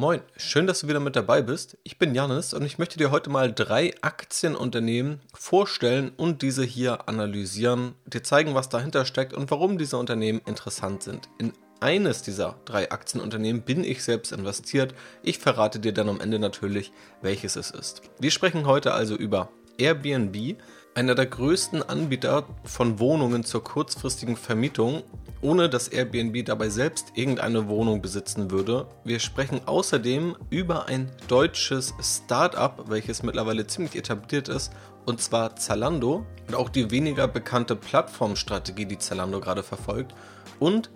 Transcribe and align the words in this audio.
Moin, 0.00 0.22
schön, 0.38 0.66
dass 0.66 0.80
du 0.80 0.88
wieder 0.88 0.98
mit 0.98 1.14
dabei 1.14 1.42
bist. 1.42 1.76
Ich 1.82 1.98
bin 1.98 2.14
Janis 2.14 2.54
und 2.54 2.64
ich 2.64 2.78
möchte 2.78 2.96
dir 2.96 3.10
heute 3.10 3.28
mal 3.28 3.52
drei 3.52 3.92
Aktienunternehmen 4.00 5.20
vorstellen 5.34 6.12
und 6.16 6.40
diese 6.40 6.64
hier 6.64 7.06
analysieren, 7.06 7.94
dir 8.06 8.22
zeigen, 8.22 8.54
was 8.54 8.70
dahinter 8.70 9.04
steckt 9.04 9.34
und 9.34 9.50
warum 9.50 9.76
diese 9.76 9.98
Unternehmen 9.98 10.40
interessant 10.46 11.02
sind. 11.02 11.28
In 11.36 11.52
eines 11.80 12.22
dieser 12.22 12.56
drei 12.64 12.90
Aktienunternehmen 12.90 13.60
bin 13.60 13.84
ich 13.84 14.02
selbst 14.02 14.32
investiert. 14.32 14.94
Ich 15.22 15.38
verrate 15.38 15.80
dir 15.80 15.92
dann 15.92 16.08
am 16.08 16.22
Ende 16.22 16.38
natürlich, 16.38 16.92
welches 17.20 17.56
es 17.56 17.70
ist. 17.70 18.00
Wir 18.18 18.30
sprechen 18.30 18.66
heute 18.66 18.94
also 18.94 19.16
über 19.16 19.50
Airbnb, 19.76 20.56
einer 20.94 21.14
der 21.14 21.26
größten 21.26 21.82
Anbieter 21.82 22.44
von 22.64 22.98
Wohnungen 22.98 23.44
zur 23.44 23.62
kurzfristigen 23.62 24.36
Vermietung, 24.36 25.02
ohne 25.40 25.68
dass 25.70 25.88
Airbnb 25.88 26.44
dabei 26.44 26.68
selbst 26.68 27.12
irgendeine 27.14 27.68
Wohnung 27.68 28.02
besitzen 28.02 28.50
würde. 28.50 28.86
Wir 29.04 29.20
sprechen 29.20 29.60
außerdem 29.66 30.36
über 30.50 30.86
ein 30.86 31.10
deutsches 31.28 31.94
Startup, 32.00 32.90
welches 32.90 33.22
mittlerweile 33.22 33.66
ziemlich 33.66 33.96
etabliert 33.96 34.48
ist, 34.48 34.72
und 35.06 35.20
zwar 35.20 35.56
Zalando 35.56 36.26
und 36.48 36.54
auch 36.54 36.68
die 36.68 36.90
weniger 36.90 37.26
bekannte 37.26 37.76
Plattformstrategie, 37.76 38.86
die 38.86 38.98
Zalando 38.98 39.40
gerade 39.40 39.62
verfolgt. 39.62 40.14
Und 40.58 40.90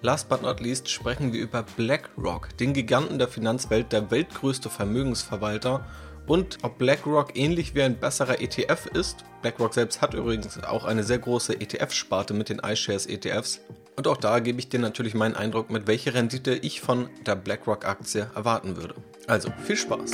Last 0.00 0.28
but 0.28 0.42
not 0.42 0.60
least 0.60 0.88
sprechen 0.88 1.32
wir 1.32 1.40
über 1.40 1.64
BlackRock, 1.64 2.56
den 2.56 2.72
Giganten 2.72 3.18
der 3.18 3.26
Finanzwelt, 3.26 3.90
der 3.90 4.12
weltgrößte 4.12 4.70
Vermögensverwalter 4.70 5.84
und 6.28 6.58
ob 6.62 6.78
BlackRock 6.78 7.36
ähnlich 7.36 7.74
wie 7.74 7.82
ein 7.82 7.98
besserer 7.98 8.40
ETF 8.40 8.86
ist. 8.92 9.24
BlackRock 9.42 9.74
selbst 9.74 10.00
hat 10.00 10.14
übrigens 10.14 10.62
auch 10.62 10.84
eine 10.84 11.02
sehr 11.02 11.18
große 11.18 11.60
ETF-Sparte 11.60 12.34
mit 12.34 12.50
den 12.50 12.60
iShares 12.60 13.06
ETFs. 13.06 13.60
Und 13.96 14.06
auch 14.06 14.16
da 14.16 14.38
gebe 14.38 14.60
ich 14.60 14.68
dir 14.68 14.78
natürlich 14.78 15.14
meinen 15.14 15.34
Eindruck, 15.34 15.70
mit 15.70 15.88
welcher 15.88 16.14
Rendite 16.14 16.54
ich 16.54 16.80
von 16.80 17.08
der 17.26 17.34
BlackRock-Aktie 17.34 18.30
erwarten 18.34 18.76
würde. 18.76 18.94
Also 19.26 19.50
viel 19.66 19.76
Spaß! 19.76 20.12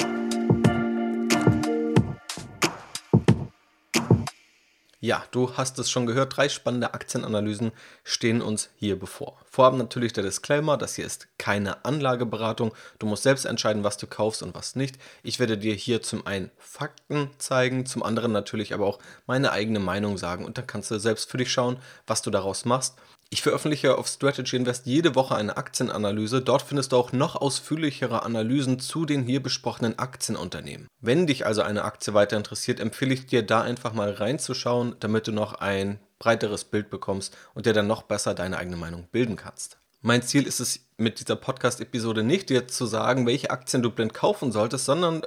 Ja, 5.05 5.23
du 5.33 5.55
hast 5.59 5.79
es 5.79 5.91
schon 5.91 6.07
gehört, 6.07 6.35
drei 6.35 6.49
spannende 6.49 6.95
Aktienanalysen 6.95 7.73
stehen 8.05 8.41
uns 8.41 8.71
hier 8.75 8.99
bevor. 8.99 9.37
Vorab 9.45 9.75
natürlich 9.75 10.15
der 10.15 10.25
Disclaimer, 10.25 10.79
das 10.79 10.95
hier 10.95 11.05
ist 11.05 11.29
keine 11.37 11.85
Anlageberatung. 11.85 12.73
Du 12.99 13.05
musst 13.05 13.23
selbst 13.23 13.45
entscheiden, 13.45 13.85
was 13.85 13.99
du 13.99 14.07
kaufst 14.07 14.43
und 14.43 14.55
was 14.55 14.77
nicht. 14.77 14.97
Ich 15.23 15.39
werde 15.39 15.59
dir 15.59 15.75
hier 15.75 16.01
zum 16.01 16.27
einen 16.27 16.51
Fakten 16.57 17.29
zeigen, 17.37 17.85
zum 17.85 18.03
anderen 18.03 18.33
natürlich 18.33 18.73
aber 18.73 18.87
auch 18.87 18.99
meine 19.27 19.53
eigene 19.53 19.79
Meinung 19.79 20.17
sagen 20.17 20.47
und 20.47 20.57
dann 20.57 20.67
kannst 20.67 20.91
du 20.91 20.99
selbst 20.99 21.31
für 21.31 21.37
dich 21.37 21.53
schauen, 21.53 21.77
was 22.07 22.23
du 22.23 22.31
daraus 22.31 22.65
machst. 22.65 22.95
Ich 23.35 23.43
veröffentliche 23.43 23.99
auf 23.99 24.07
Strategy 24.07 24.55
Invest 24.55 24.87
jede 24.87 25.17
Woche 25.17 25.35
eine 25.35 25.57
Aktienanalyse. 25.57 26.41
Dort 26.41 26.63
findest 26.63 26.93
du 26.93 26.97
auch 26.97 27.11
noch 27.11 27.35
ausführlichere 27.35 28.23
Analysen 28.23 28.79
zu 28.79 29.07
den 29.07 29.25
hier 29.25 29.43
besprochenen 29.43 29.99
Aktienunternehmen. 29.99 30.87
Wenn 31.01 31.27
dich 31.27 31.45
also 31.45 31.63
eine 31.63 31.83
Aktie 31.83 32.15
weiter 32.15 32.37
interessiert, 32.37 32.79
empfehle 32.79 33.13
ich 33.13 33.27
dir 33.27 33.43
da 33.43 33.63
einfach 33.63 33.93
mal 33.93 34.13
reinzuschauen, 34.13 34.95
damit 35.01 35.27
du 35.27 35.33
noch 35.33 35.55
ein 35.55 35.99
breiteres 36.21 36.63
Bild 36.63 36.91
bekommst 36.91 37.37
und 37.55 37.67
dir 37.67 37.73
dann 37.73 37.89
noch 37.89 38.03
besser 38.03 38.35
deine 38.35 38.57
eigene 38.57 38.77
Meinung 38.77 39.09
bilden 39.11 39.35
kannst. 39.35 39.79
Mein 40.01 40.23
Ziel 40.23 40.47
ist 40.47 40.61
es 40.61 40.87
mit 40.97 41.19
dieser 41.19 41.35
Podcast-Episode 41.35 42.23
nicht, 42.23 42.51
dir 42.51 42.69
zu 42.69 42.87
sagen, 42.87 43.27
welche 43.27 43.51
Aktien 43.51 43.83
du 43.83 43.91
blind 43.91 44.15
kaufen 44.15 44.53
solltest, 44.53 44.85
sondern 44.85 45.23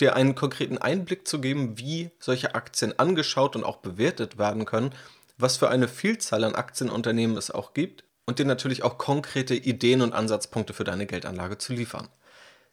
dir 0.00 0.16
einen 0.16 0.34
konkreten 0.34 0.78
Einblick 0.78 1.28
zu 1.28 1.42
geben, 1.42 1.76
wie 1.76 2.10
solche 2.18 2.54
Aktien 2.54 2.98
angeschaut 2.98 3.54
und 3.54 3.64
auch 3.64 3.76
bewertet 3.76 4.38
werden 4.38 4.64
können 4.64 4.94
was 5.36 5.56
für 5.56 5.68
eine 5.68 5.88
Vielzahl 5.88 6.44
an 6.44 6.54
Aktienunternehmen 6.54 7.36
es 7.36 7.50
auch 7.50 7.74
gibt 7.74 8.04
und 8.26 8.38
dir 8.38 8.46
natürlich 8.46 8.82
auch 8.82 8.98
konkrete 8.98 9.54
Ideen 9.54 10.02
und 10.02 10.12
Ansatzpunkte 10.12 10.72
für 10.72 10.84
deine 10.84 11.06
Geldanlage 11.06 11.58
zu 11.58 11.72
liefern. 11.72 12.08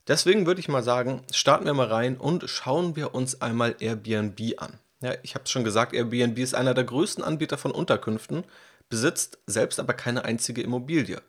Deswegen 0.07 0.45
würde 0.45 0.59
ich 0.59 0.67
mal 0.67 0.83
sagen, 0.83 1.23
starten 1.31 1.65
wir 1.65 1.73
mal 1.73 1.87
rein 1.87 2.17
und 2.17 2.49
schauen 2.49 2.95
wir 2.95 3.13
uns 3.13 3.41
einmal 3.41 3.75
Airbnb 3.79 4.39
an. 4.57 4.79
Ja, 5.01 5.13
ich 5.23 5.35
habe 5.35 5.45
es 5.45 5.51
schon 5.51 5.63
gesagt, 5.63 5.93
Airbnb 5.93 6.37
ist 6.37 6.55
einer 6.55 6.73
der 6.73 6.83
größten 6.83 7.23
Anbieter 7.23 7.57
von 7.57 7.71
Unterkünften, 7.71 8.43
besitzt 8.89 9.39
selbst 9.47 9.79
aber 9.79 9.93
keine 9.93 10.25
einzige 10.25 10.61
Immobilie. 10.61 11.21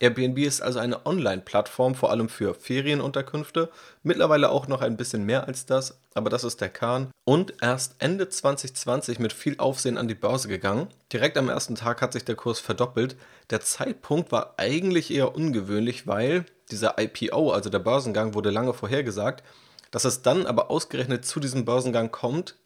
Airbnb 0.00 0.38
ist 0.38 0.60
also 0.60 0.78
eine 0.78 1.04
Online-Plattform, 1.06 1.96
vor 1.96 2.10
allem 2.10 2.28
für 2.28 2.54
Ferienunterkünfte. 2.54 3.68
Mittlerweile 4.04 4.50
auch 4.50 4.68
noch 4.68 4.80
ein 4.80 4.96
bisschen 4.96 5.24
mehr 5.24 5.48
als 5.48 5.66
das, 5.66 5.98
aber 6.14 6.30
das 6.30 6.44
ist 6.44 6.60
der 6.60 6.68
Kahn. 6.68 7.10
Und 7.24 7.54
erst 7.60 7.96
Ende 7.98 8.28
2020 8.28 9.18
mit 9.18 9.32
viel 9.32 9.58
Aufsehen 9.58 9.98
an 9.98 10.06
die 10.06 10.14
Börse 10.14 10.46
gegangen. 10.46 10.86
Direkt 11.12 11.36
am 11.36 11.48
ersten 11.48 11.74
Tag 11.74 12.00
hat 12.00 12.12
sich 12.12 12.24
der 12.24 12.36
Kurs 12.36 12.60
verdoppelt. 12.60 13.16
Der 13.50 13.60
Zeitpunkt 13.60 14.30
war 14.30 14.54
eigentlich 14.56 15.12
eher 15.12 15.34
ungewöhnlich, 15.34 16.06
weil 16.06 16.44
dieser 16.70 16.96
IPO, 16.98 17.50
also 17.50 17.68
der 17.68 17.80
Börsengang, 17.80 18.34
wurde 18.34 18.50
lange 18.50 18.74
vorhergesagt. 18.74 19.42
Dass 19.90 20.04
es 20.04 20.22
dann 20.22 20.46
aber 20.46 20.70
ausgerechnet 20.70 21.24
zu 21.24 21.40
diesem 21.40 21.64
Börsengang 21.64 22.12
kommt, 22.12 22.56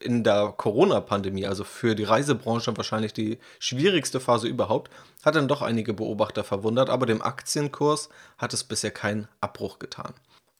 in 0.00 0.24
der 0.24 0.54
Corona-Pandemie, 0.56 1.46
also 1.46 1.64
für 1.64 1.94
die 1.94 2.04
Reisebranche 2.04 2.76
wahrscheinlich 2.76 3.12
die 3.12 3.38
schwierigste 3.58 4.20
Phase 4.20 4.48
überhaupt, 4.48 4.90
hat 5.24 5.34
dann 5.34 5.48
doch 5.48 5.62
einige 5.62 5.94
Beobachter 5.94 6.44
verwundert, 6.44 6.90
aber 6.90 7.06
dem 7.06 7.22
Aktienkurs 7.22 8.08
hat 8.38 8.52
es 8.52 8.64
bisher 8.64 8.90
keinen 8.90 9.28
Abbruch 9.40 9.78
getan. 9.78 10.14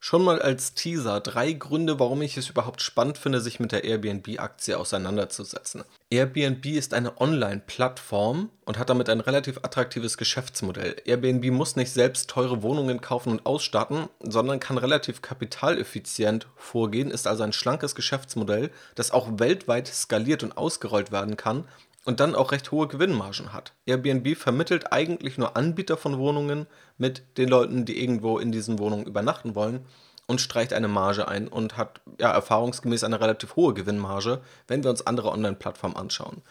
Schon 0.09 0.23
mal 0.23 0.41
als 0.41 0.75
Teaser 0.75 1.19
drei 1.19 1.51
Gründe, 1.51 1.99
warum 1.99 2.23
ich 2.23 2.37
es 2.37 2.49
überhaupt 2.49 2.81
spannend 2.81 3.19
finde, 3.19 3.41
sich 3.41 3.59
mit 3.59 3.73
der 3.73 3.83
Airbnb-Aktie 3.83 4.79
auseinanderzusetzen. 4.79 5.83
Airbnb 6.11 6.65
ist 6.67 6.95
eine 6.95 7.21
Online-Plattform 7.21 8.51
und 8.67 8.79
hat 8.79 8.89
damit 8.89 9.09
ein 9.09 9.19
relativ 9.19 9.59
attraktives 9.65 10.17
Geschäftsmodell. 10.17 10.95
Airbnb 11.07 11.51
muss 11.51 11.75
nicht 11.75 11.91
selbst 11.91 12.31
teure 12.31 12.63
Wohnungen 12.63 13.01
kaufen 13.01 13.31
und 13.31 13.47
ausstatten, 13.47 14.09
sondern 14.21 14.61
kann 14.61 14.79
relativ 14.79 15.23
kapitaleffizient 15.23 16.47
vorgehen, 16.55 17.11
ist 17.11 17.27
also 17.27 17.43
ein 17.43 17.53
schlankes 17.53 17.97
Geschäftsmodell, 17.97 18.71
das 18.95 19.11
auch 19.11 19.41
weltweit 19.41 19.89
skaliert 19.89 20.45
und 20.45 20.57
ausgerollt 20.57 21.11
werden 21.11 21.37
kann 21.37 21.65
und 22.07 22.21
dann 22.21 22.35
auch 22.35 22.53
recht 22.53 22.71
hohe 22.71 22.87
Gewinnmargen 22.87 23.53
hat. 23.53 23.75
Airbnb 23.85 24.37
vermittelt 24.37 24.93
eigentlich 24.93 25.37
nur 25.37 25.57
Anbieter 25.57 25.97
von 25.97 26.19
Wohnungen 26.19 26.67
mit 26.97 27.25
den 27.37 27.49
Leuten, 27.49 27.85
die 27.85 28.01
irgendwo 28.01 28.39
in 28.39 28.53
diesen 28.53 28.79
Wohnungen 28.79 29.07
übernachten 29.07 29.55
wollen 29.55 29.85
und 30.27 30.41
streicht 30.41 30.73
eine 30.73 30.89
Marge 30.89 31.29
ein 31.29 31.49
und 31.49 31.77
hat 31.77 32.01
ja 32.19 32.31
erfahrungsgemäß 32.31 33.05
eine 33.05 33.21
relativ 33.21 33.57
hohe 33.57 33.75
Gewinnmarge, 33.75 34.41
wenn 34.69 34.85
wir 34.85 34.91
uns 34.91 35.07
andere 35.07 35.31
Online-Plattformen 35.33 35.97
anschauen. 35.97 36.43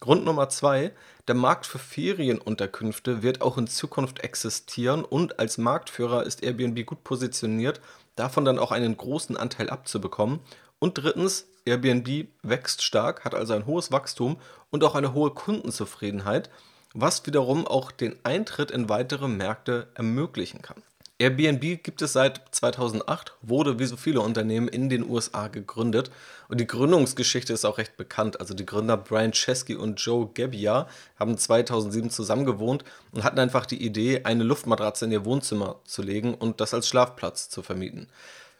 Grund 0.00 0.24
Nummer 0.24 0.48
zwei, 0.48 0.92
der 1.28 1.36
Markt 1.36 1.64
für 1.64 1.78
Ferienunterkünfte 1.78 3.22
wird 3.22 3.40
auch 3.40 3.56
in 3.56 3.68
Zukunft 3.68 4.20
existieren 4.20 5.04
und 5.04 5.38
als 5.38 5.58
Marktführer 5.58 6.24
ist 6.24 6.42
Airbnb 6.42 6.84
gut 6.84 7.04
positioniert, 7.04 7.80
davon 8.16 8.44
dann 8.44 8.58
auch 8.58 8.72
einen 8.72 8.96
großen 8.96 9.36
Anteil 9.36 9.70
abzubekommen 9.70 10.40
und 10.84 10.98
drittens, 10.98 11.46
Airbnb 11.64 12.28
wächst 12.42 12.82
stark, 12.82 13.24
hat 13.24 13.34
also 13.34 13.54
ein 13.54 13.64
hohes 13.64 13.90
Wachstum 13.90 14.36
und 14.74 14.82
auch 14.82 14.96
eine 14.96 15.14
hohe 15.14 15.30
Kundenzufriedenheit, 15.30 16.50
was 16.94 17.24
wiederum 17.28 17.64
auch 17.64 17.92
den 17.92 18.16
Eintritt 18.24 18.72
in 18.72 18.88
weitere 18.88 19.28
Märkte 19.28 19.86
ermöglichen 19.94 20.62
kann. 20.62 20.82
Airbnb 21.20 21.80
gibt 21.80 22.02
es 22.02 22.12
seit 22.12 22.40
2008, 22.50 23.36
wurde 23.40 23.78
wie 23.78 23.84
so 23.84 23.96
viele 23.96 24.20
Unternehmen 24.20 24.66
in 24.66 24.88
den 24.88 25.08
USA 25.08 25.46
gegründet 25.46 26.10
und 26.48 26.60
die 26.60 26.66
Gründungsgeschichte 26.66 27.52
ist 27.52 27.64
auch 27.64 27.78
recht 27.78 27.96
bekannt. 27.96 28.40
Also 28.40 28.52
die 28.52 28.66
Gründer 28.66 28.96
Brian 28.96 29.30
Chesky 29.30 29.76
und 29.76 30.00
Joe 30.00 30.28
Gebbia 30.34 30.88
haben 31.20 31.38
2007 31.38 32.10
zusammen 32.10 32.44
gewohnt 32.44 32.84
und 33.12 33.22
hatten 33.22 33.38
einfach 33.38 33.66
die 33.66 33.80
Idee, 33.80 34.22
eine 34.24 34.42
Luftmatratze 34.42 35.04
in 35.04 35.12
ihr 35.12 35.24
Wohnzimmer 35.24 35.76
zu 35.84 36.02
legen 36.02 36.34
und 36.34 36.60
das 36.60 36.74
als 36.74 36.88
Schlafplatz 36.88 37.48
zu 37.48 37.62
vermieten. 37.62 38.08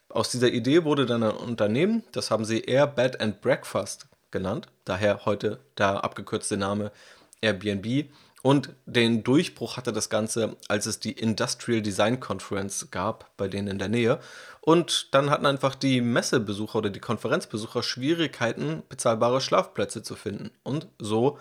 Aus 0.08 0.30
dieser 0.30 0.52
Idee 0.52 0.84
wurde 0.84 1.06
dann 1.06 1.24
ein 1.24 1.34
Unternehmen, 1.34 2.04
das 2.12 2.30
haben 2.30 2.44
sie 2.44 2.60
Air 2.60 2.86
Bed 2.86 3.20
and 3.20 3.40
Breakfast 3.40 4.06
genannt, 4.34 4.68
daher 4.84 5.24
heute 5.24 5.60
der 5.78 6.04
abgekürzte 6.04 6.58
Name 6.58 6.92
Airbnb. 7.40 8.10
Und 8.42 8.74
den 8.84 9.24
Durchbruch 9.24 9.78
hatte 9.78 9.94
das 9.94 10.10
Ganze, 10.10 10.56
als 10.68 10.84
es 10.84 11.00
die 11.00 11.12
Industrial 11.12 11.80
Design 11.80 12.20
Conference 12.20 12.88
gab, 12.90 13.34
bei 13.38 13.48
denen 13.48 13.68
in 13.68 13.78
der 13.78 13.88
Nähe. 13.88 14.18
Und 14.60 15.14
dann 15.14 15.30
hatten 15.30 15.46
einfach 15.46 15.74
die 15.74 16.02
Messebesucher 16.02 16.80
oder 16.80 16.90
die 16.90 17.00
Konferenzbesucher 17.00 17.82
Schwierigkeiten, 17.82 18.82
bezahlbare 18.90 19.40
Schlafplätze 19.40 20.02
zu 20.02 20.14
finden. 20.14 20.50
Und 20.62 20.88
so 20.98 21.38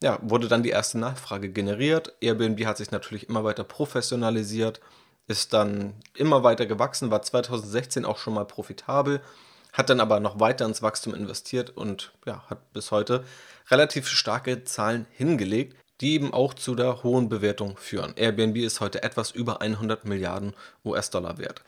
ja, 0.00 0.20
wurde 0.22 0.46
dann 0.46 0.62
die 0.62 0.70
erste 0.70 0.98
Nachfrage 0.98 1.48
generiert. 1.48 2.14
Airbnb 2.20 2.64
hat 2.66 2.76
sich 2.76 2.92
natürlich 2.92 3.28
immer 3.28 3.42
weiter 3.42 3.64
professionalisiert 3.64 4.80
ist 5.26 5.52
dann 5.52 5.94
immer 6.14 6.42
weiter 6.42 6.66
gewachsen, 6.66 7.10
war 7.10 7.22
2016 7.22 8.04
auch 8.04 8.18
schon 8.18 8.34
mal 8.34 8.44
profitabel, 8.44 9.20
hat 9.74 9.90
dann 9.90 10.00
aber 10.00 10.20
noch 10.20 10.40
weiter 10.40 10.64
ins 10.64 10.80
Wachstum 10.80 11.14
investiert 11.14 11.76
und 11.76 12.12
ja, 12.24 12.44
hat 12.48 12.72
bis 12.72 12.90
heute 12.92 13.24
relativ 13.70 14.08
starke 14.08 14.64
Zahlen 14.64 15.06
hingelegt, 15.10 15.76
die 16.00 16.14
eben 16.14 16.32
auch 16.32 16.54
zu 16.54 16.74
der 16.74 17.02
hohen 17.02 17.28
Bewertung 17.28 17.76
führen. 17.76 18.14
Airbnb 18.16 18.56
ist 18.56 18.80
heute 18.80 19.02
etwas 19.02 19.32
über 19.32 19.60
100 19.60 20.04
Milliarden 20.04 20.54
US-Dollar 20.84 21.38
wert. 21.38 21.62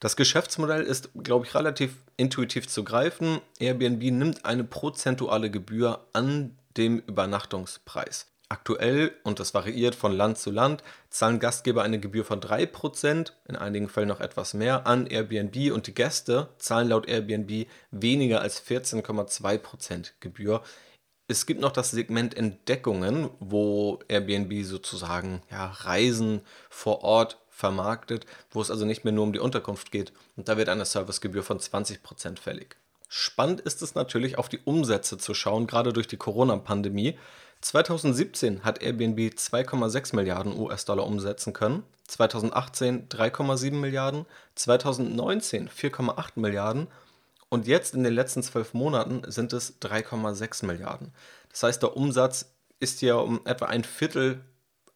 Das 0.00 0.16
Geschäftsmodell 0.16 0.82
ist, 0.82 1.10
glaube 1.22 1.46
ich, 1.46 1.54
relativ 1.54 1.94
intuitiv 2.16 2.66
zu 2.66 2.82
greifen. 2.82 3.40
Airbnb 3.60 4.02
nimmt 4.02 4.44
eine 4.44 4.64
prozentuale 4.64 5.48
Gebühr 5.48 6.04
an 6.12 6.56
dem 6.76 6.98
Übernachtungspreis. 6.98 8.31
Aktuell, 8.52 9.16
und 9.22 9.40
das 9.40 9.54
variiert 9.54 9.94
von 9.94 10.12
Land 10.12 10.36
zu 10.36 10.50
Land, 10.50 10.84
zahlen 11.08 11.40
Gastgeber 11.40 11.82
eine 11.82 11.98
Gebühr 11.98 12.22
von 12.22 12.38
3%, 12.38 13.32
in 13.48 13.56
einigen 13.56 13.88
Fällen 13.88 14.08
noch 14.08 14.20
etwas 14.20 14.52
mehr, 14.52 14.86
an 14.86 15.06
Airbnb 15.06 15.72
und 15.72 15.86
die 15.86 15.94
Gäste 15.94 16.50
zahlen 16.58 16.90
laut 16.90 17.08
Airbnb 17.08 17.66
weniger 17.92 18.42
als 18.42 18.62
14,2% 18.62 20.10
Gebühr. 20.20 20.62
Es 21.28 21.46
gibt 21.46 21.62
noch 21.62 21.72
das 21.72 21.92
Segment 21.92 22.36
Entdeckungen, 22.36 23.30
wo 23.40 24.00
Airbnb 24.08 24.66
sozusagen 24.66 25.40
ja, 25.50 25.68
Reisen 25.68 26.42
vor 26.68 27.04
Ort 27.04 27.38
vermarktet, 27.48 28.26
wo 28.50 28.60
es 28.60 28.70
also 28.70 28.84
nicht 28.84 29.04
mehr 29.04 29.14
nur 29.14 29.24
um 29.24 29.32
die 29.32 29.38
Unterkunft 29.38 29.90
geht. 29.90 30.12
Und 30.36 30.50
da 30.50 30.58
wird 30.58 30.68
eine 30.68 30.84
Servicegebühr 30.84 31.42
von 31.42 31.58
20% 31.58 32.38
fällig. 32.38 32.76
Spannend 33.08 33.62
ist 33.62 33.80
es 33.80 33.94
natürlich, 33.94 34.36
auf 34.36 34.50
die 34.50 34.60
Umsätze 34.64 35.16
zu 35.16 35.32
schauen, 35.32 35.66
gerade 35.66 35.94
durch 35.94 36.06
die 36.06 36.18
Corona-Pandemie. 36.18 37.18
2017 37.62 38.64
hat 38.64 38.82
Airbnb 38.82 39.18
2,6 39.18 40.14
Milliarden 40.14 40.58
US-Dollar 40.58 41.06
umsetzen 41.06 41.52
können, 41.52 41.84
2018 42.08 43.08
3,7 43.08 43.72
Milliarden, 43.72 44.26
2019 44.56 45.68
4,8 45.68 46.32
Milliarden 46.34 46.88
und 47.48 47.66
jetzt 47.66 47.94
in 47.94 48.02
den 48.02 48.14
letzten 48.14 48.42
zwölf 48.42 48.74
Monaten 48.74 49.22
sind 49.30 49.52
es 49.52 49.80
3,6 49.80 50.66
Milliarden. 50.66 51.12
Das 51.50 51.62
heißt, 51.62 51.82
der 51.82 51.96
Umsatz 51.96 52.52
ist 52.80 53.00
ja 53.00 53.14
um 53.14 53.40
etwa 53.44 53.66
ein 53.66 53.84
Viertel 53.84 54.40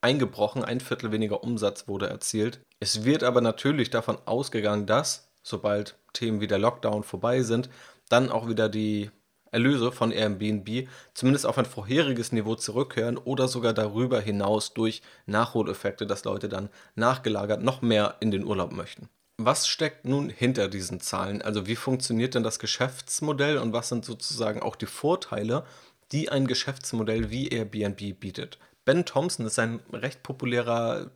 eingebrochen, 0.01 0.65
ein 0.65 0.81
Viertel 0.81 1.13
weniger 1.13 1.45
Umsatz 1.45 1.87
wurde 1.87 2.09
erzielt. 2.09 2.61
Es 2.81 3.05
wird 3.05 3.23
aber 3.23 3.41
natürlich 3.41 3.91
davon 3.91 4.19
ausgegangen, 4.27 4.87
dass, 4.87 5.29
sobald 5.43 5.97
Themen 6.13 6.41
wie 6.41 6.47
der 6.47 6.59
Lockdown 6.59 7.05
vorbei 7.05 7.43
sind, 7.43 7.71
dann 8.09 8.31
auch 8.31 8.49
wieder 8.49 8.69
die 8.69 9.11
Erlöse 9.57 9.91
von 9.91 10.13
Airbnb 10.13 10.87
zumindest 11.15 11.47
auf 11.47 11.57
ein 11.57 11.65
vorheriges 11.65 12.31
Niveau 12.31 12.57
zurückkehren 12.57 13.17
oder 13.17 13.49
sogar 13.49 13.73
darüber 13.73 14.21
hinaus 14.21 14.75
durch 14.75 15.01
Nachholeffekte, 15.25 16.07
dass 16.07 16.25
Leute 16.25 16.51
dann 16.51 16.69
nachgelagert 16.95 17.63
noch 17.63 17.81
mehr 17.81 18.17
in 18.21 18.31
den 18.31 18.45
Urlaub 18.45 18.73
möchten. 18.73 19.09
Was 19.39 19.67
steckt 19.67 20.05
nun 20.05 20.29
hinter 20.29 20.69
diesen 20.69 21.01
Zahlen? 21.01 21.41
Also 21.41 21.67
wie 21.67 21.77
funktioniert 21.77 22.35
denn 22.35 22.43
das 22.43 22.59
Geschäftsmodell 22.59 23.57
und 23.57 23.73
was 23.73 23.89
sind 23.89 24.05
sozusagen 24.05 24.61
auch 24.61 24.77
die 24.77 24.85
Vorteile, 24.85 25.65
die 26.13 26.29
ein 26.29 26.47
Geschäftsmodell 26.47 27.31
wie 27.31 27.49
Airbnb 27.49 28.21
bietet? 28.21 28.59
Ben 28.85 29.07
Thompson 29.07 29.47
ist 29.47 29.59
ein 29.59 29.81
recht 29.91 30.23
populärer 30.23 31.11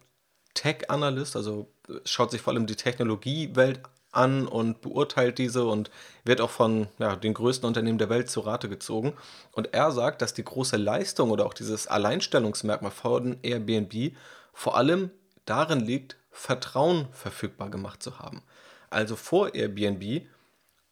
Tech-Analyst, 0.54 1.36
also 1.36 1.70
schaut 2.06 2.30
sich 2.30 2.40
vor 2.40 2.54
allem 2.54 2.66
die 2.66 2.76
Technologiewelt 2.76 3.80
an 4.12 4.46
und 4.46 4.80
beurteilt 4.80 5.38
diese 5.38 5.64
und 5.64 5.90
wird 6.24 6.40
auch 6.40 6.50
von 6.50 6.88
ja, 6.98 7.16
den 7.16 7.34
größten 7.34 7.66
Unternehmen 7.66 7.98
der 7.98 8.10
Welt 8.10 8.28
zu 8.28 8.40
Rate 8.40 8.68
gezogen. 8.68 9.12
Und 9.52 9.72
er 9.72 9.92
sagt, 9.92 10.22
dass 10.22 10.34
die 10.34 10.44
große 10.44 10.76
Leistung 10.76 11.30
oder 11.30 11.46
auch 11.46 11.54
dieses 11.54 11.86
Alleinstellungsmerkmal 11.86 12.90
von 12.90 13.38
Airbnb 13.42 14.14
vor 14.52 14.76
allem 14.76 15.10
darin 15.44 15.80
liegt, 15.80 16.16
Vertrauen 16.30 17.08
verfügbar 17.12 17.70
gemacht 17.70 18.02
zu 18.02 18.18
haben. 18.18 18.42
Also 18.88 19.16
vor 19.16 19.54
Airbnb 19.54 20.26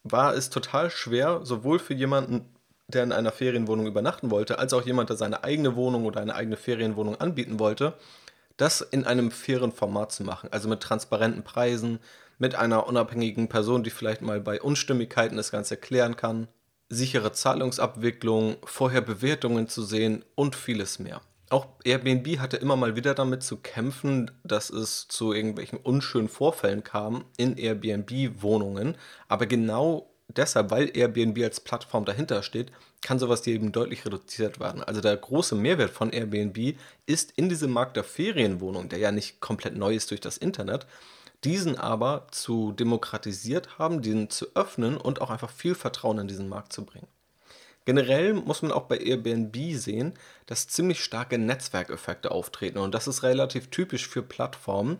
war 0.04 0.34
es 0.34 0.50
total 0.50 0.90
schwer, 0.90 1.40
sowohl 1.44 1.78
für 1.78 1.94
jemanden, 1.94 2.48
der 2.86 3.02
in 3.02 3.12
einer 3.12 3.32
Ferienwohnung 3.32 3.86
übernachten 3.86 4.30
wollte, 4.30 4.58
als 4.58 4.72
auch 4.72 4.86
jemand, 4.86 5.10
der 5.10 5.16
seine 5.16 5.44
eigene 5.44 5.76
Wohnung 5.76 6.06
oder 6.06 6.20
eine 6.20 6.34
eigene 6.34 6.56
Ferienwohnung 6.56 7.20
anbieten 7.20 7.58
wollte, 7.58 7.94
das 8.56 8.80
in 8.80 9.04
einem 9.04 9.30
fairen 9.30 9.72
Format 9.72 10.12
zu 10.12 10.24
machen. 10.24 10.48
Also 10.52 10.68
mit 10.68 10.80
transparenten 10.80 11.44
Preisen, 11.44 12.00
mit 12.38 12.54
einer 12.54 12.86
unabhängigen 12.86 13.48
Person, 13.48 13.84
die 13.84 13.90
vielleicht 13.90 14.22
mal 14.22 14.40
bei 14.40 14.60
Unstimmigkeiten 14.60 15.36
das 15.36 15.50
Ganze 15.50 15.76
klären 15.76 16.16
kann, 16.16 16.48
sichere 16.88 17.32
Zahlungsabwicklung, 17.32 18.56
vorher 18.64 19.00
Bewertungen 19.00 19.68
zu 19.68 19.82
sehen 19.82 20.24
und 20.34 20.56
vieles 20.56 20.98
mehr. 20.98 21.20
Auch 21.50 21.66
Airbnb 21.84 22.38
hatte 22.38 22.58
immer 22.58 22.76
mal 22.76 22.94
wieder 22.94 23.14
damit 23.14 23.42
zu 23.42 23.56
kämpfen, 23.56 24.30
dass 24.44 24.68
es 24.68 25.08
zu 25.08 25.32
irgendwelchen 25.32 25.78
unschönen 25.78 26.28
Vorfällen 26.28 26.84
kam 26.84 27.24
in 27.38 27.56
Airbnb-Wohnungen. 27.56 28.96
Aber 29.28 29.46
genau 29.46 30.10
deshalb, 30.28 30.70
weil 30.70 30.90
Airbnb 30.94 31.42
als 31.42 31.60
Plattform 31.60 32.04
dahinter 32.04 32.42
steht, 32.42 32.70
kann 33.00 33.18
sowas 33.18 33.44
hier 33.44 33.54
eben 33.54 33.72
deutlich 33.72 34.04
reduziert 34.04 34.60
werden. 34.60 34.82
Also 34.82 35.00
der 35.00 35.16
große 35.16 35.54
Mehrwert 35.54 35.90
von 35.90 36.10
Airbnb 36.10 36.76
ist 37.06 37.32
in 37.36 37.48
diesem 37.48 37.70
Markt 37.70 37.96
der 37.96 38.04
Ferienwohnung, 38.04 38.90
der 38.90 38.98
ja 38.98 39.12
nicht 39.12 39.40
komplett 39.40 39.76
neu 39.76 39.94
ist 39.94 40.10
durch 40.10 40.20
das 40.20 40.36
Internet, 40.36 40.86
diesen 41.44 41.78
aber 41.78 42.26
zu 42.30 42.72
demokratisiert 42.72 43.78
haben, 43.78 44.02
diesen 44.02 44.30
zu 44.30 44.46
öffnen 44.54 44.96
und 44.96 45.20
auch 45.20 45.30
einfach 45.30 45.50
viel 45.50 45.74
Vertrauen 45.74 46.18
in 46.18 46.28
diesen 46.28 46.48
Markt 46.48 46.72
zu 46.72 46.84
bringen. 46.84 47.08
Generell 47.84 48.34
muss 48.34 48.60
man 48.60 48.72
auch 48.72 48.82
bei 48.82 48.98
Airbnb 48.98 49.56
sehen, 49.74 50.14
dass 50.46 50.68
ziemlich 50.68 51.02
starke 51.02 51.38
Netzwerkeffekte 51.38 52.30
auftreten 52.30 52.78
und 52.78 52.94
das 52.94 53.08
ist 53.08 53.22
relativ 53.22 53.68
typisch 53.70 54.08
für 54.08 54.22
Plattformen, 54.22 54.98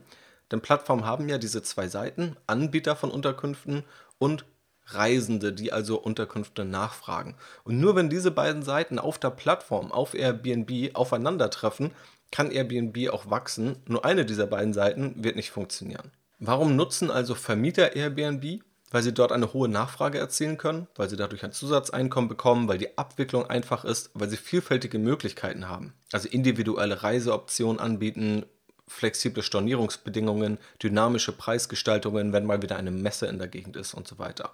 denn 0.51 0.63
Plattformen 0.63 1.05
haben 1.05 1.29
ja 1.29 1.39
diese 1.39 1.63
zwei 1.63 1.89
Seiten, 1.89 2.37
Anbieter 2.47 2.97
von 2.97 3.11
Unterkünften 3.11 3.85
und 4.19 4.47
Reisende, 4.87 5.53
die 5.53 5.71
also 5.71 6.01
Unterkünfte 6.01 6.65
nachfragen. 6.65 7.37
Und 7.65 7.79
nur 7.79 7.95
wenn 7.95 8.09
diese 8.09 8.31
beiden 8.31 8.63
Seiten 8.63 8.99
auf 8.99 9.19
der 9.19 9.31
Plattform, 9.31 9.93
auf 9.93 10.15
Airbnb 10.15 10.95
aufeinandertreffen, 10.95 11.91
kann 12.31 12.51
Airbnb 12.51 13.11
auch 13.11 13.29
wachsen. 13.29 13.77
Nur 13.87 14.05
eine 14.05 14.25
dieser 14.25 14.47
beiden 14.47 14.73
Seiten 14.73 15.23
wird 15.23 15.37
nicht 15.37 15.51
funktionieren. 15.51 16.11
Warum 16.39 16.77
nutzen 16.77 17.11
also 17.11 17.35
Vermieter 17.35 17.97
Airbnb? 17.97 18.63
Weil 18.91 19.03
sie 19.03 19.13
dort 19.13 19.33
eine 19.33 19.53
hohe 19.53 19.69
Nachfrage 19.69 20.19
erzielen 20.19 20.57
können, 20.57 20.87
weil 20.95 21.11
sie 21.11 21.17
dadurch 21.17 21.45
ein 21.45 21.53
Zusatzeinkommen 21.53 22.29
bekommen, 22.29 22.69
weil 22.69 22.79
die 22.79 22.97
Abwicklung 22.97 23.45
einfach 23.45 23.85
ist, 23.85 24.11
weil 24.15 24.31
sie 24.31 24.39
vielfältige 24.39 24.99
Möglichkeiten 24.99 25.69
haben. 25.69 25.93
Also 26.11 26.27
individuelle 26.29 27.03
Reiseoptionen 27.03 27.81
anbieten, 27.81 28.47
flexible 28.87 29.43
Stornierungsbedingungen, 29.43 30.59
dynamische 30.83 31.33
Preisgestaltungen, 31.33 32.33
wenn 32.33 32.47
mal 32.47 32.63
wieder 32.63 32.77
eine 32.77 32.91
Messe 32.91 33.27
in 33.27 33.39
der 33.39 33.49
Gegend 33.49 33.77
ist 33.77 33.93
und 33.93 34.09
so 34.09 34.19
weiter. 34.19 34.53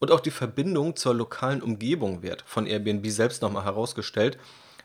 Und 0.00 0.10
auch 0.10 0.20
die 0.20 0.30
Verbindung 0.30 0.96
zur 0.96 1.14
lokalen 1.14 1.62
Umgebung 1.62 2.22
wird 2.22 2.42
von 2.46 2.66
Airbnb 2.66 3.06
selbst 3.08 3.42
nochmal 3.42 3.64
herausgestellt. 3.64 4.38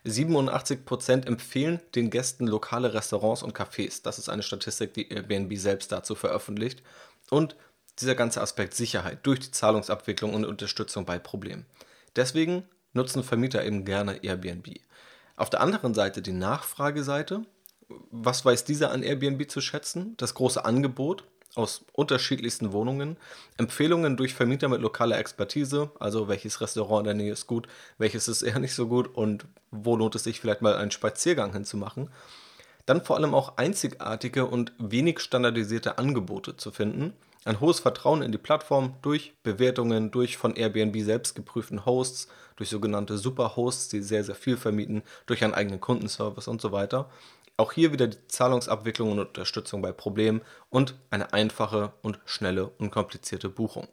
87% 0.06 1.26
empfehlen 1.26 1.80
den 1.96 2.10
Gästen 2.10 2.48
lokale 2.48 2.94
Restaurants 2.94 3.44
und 3.44 3.58
Cafés. 3.58 4.02
Das 4.04 4.20
ist 4.20 4.30
eine 4.30 4.44
Statistik, 4.44 4.94
die 4.94 5.10
Airbnb 5.10 5.56
selbst 5.58 5.92
dazu 5.92 6.16
veröffentlicht. 6.16 6.84
Und 7.30 7.56
dieser 8.00 8.16
ganze 8.16 8.42
Aspekt 8.42 8.74
Sicherheit 8.74 9.20
durch 9.24 9.40
die 9.40 9.52
Zahlungsabwicklung 9.52 10.34
und 10.34 10.46
Unterstützung 10.46 11.06
bei 11.06 11.20
Problemen. 11.20 11.66
Deswegen 12.16 12.64
nutzen 12.94 13.24
Vermieter 13.24 13.64
eben 13.64 13.86
gerne 13.86 14.24
Airbnb. 14.24 14.80
Auf 15.36 15.50
der 15.50 15.62
anderen 15.62 15.94
Seite 15.94 16.22
die 16.22 16.34
Nachfrageseite. 16.34 17.46
Was 18.12 18.46
weiß 18.46 18.66
dieser 18.66 18.92
an 18.92 19.04
Airbnb 19.04 19.50
zu 19.50 19.62
schätzen? 19.62 20.16
Das 20.18 20.34
große 20.34 20.64
Angebot, 20.64 21.26
aus 21.56 21.86
unterschiedlichsten 21.94 22.72
Wohnungen, 22.72 23.18
Empfehlungen 23.58 24.18
durch 24.18 24.34
Vermieter 24.34 24.70
mit 24.70 24.82
lokaler 24.82 25.20
Expertise, 25.20 25.92
also 26.00 26.28
welches 26.28 26.62
Restaurant 26.62 27.02
in 27.02 27.18
der 27.18 27.26
Nähe 27.26 27.34
ist 27.34 27.48
gut, 27.48 27.68
welches 27.98 28.28
ist 28.28 28.42
eher 28.42 28.60
nicht 28.60 28.74
so 28.74 28.88
gut 28.88 29.14
und 29.16 29.46
wo 29.72 29.96
lohnt 29.96 30.16
es 30.16 30.24
sich 30.24 30.40
vielleicht 30.40 30.62
mal 30.62 30.76
einen 30.76 30.92
Spaziergang 30.92 31.54
hinzumachen. 31.54 32.10
Dann 32.86 33.04
vor 33.04 33.16
allem 33.16 33.34
auch 33.34 33.58
einzigartige 33.58 34.46
und 34.46 34.74
wenig 34.78 35.20
standardisierte 35.20 35.98
Angebote 35.98 36.58
zu 36.58 36.72
finden, 36.72 37.14
ein 37.46 37.60
hohes 37.60 37.80
Vertrauen 37.80 38.22
in 38.22 38.32
die 38.32 38.38
Plattform 38.38 38.96
durch 39.02 39.34
Bewertungen, 39.44 40.12
durch 40.12 40.38
von 40.38 40.56
Airbnb 40.56 40.98
selbst 41.02 41.36
geprüften 41.36 41.86
Hosts, 41.86 42.30
durch 42.56 42.70
sogenannte 42.70 43.18
Superhosts, 43.18 43.90
die 43.90 44.02
sehr, 44.02 44.24
sehr 44.24 44.36
viel 44.36 44.58
vermieten, 44.58 45.04
durch 45.26 45.44
einen 45.44 45.54
eigenen 45.54 45.82
Kundenservice 45.82 46.48
und 46.48 46.62
so 46.62 46.72
weiter. 46.72 47.10
Auch 47.58 47.72
hier 47.72 47.92
wieder 47.92 48.08
die 48.08 48.28
Zahlungsabwicklung 48.28 49.12
und 49.12 49.20
Unterstützung 49.20 49.82
bei 49.82 49.92
Problemen 49.92 50.42
und 50.70 50.96
eine 51.12 51.34
einfache 51.34 51.94
und 52.02 52.20
schnelle, 52.26 52.68
unkomplizierte 52.80 53.50
Buchung. 53.50 53.88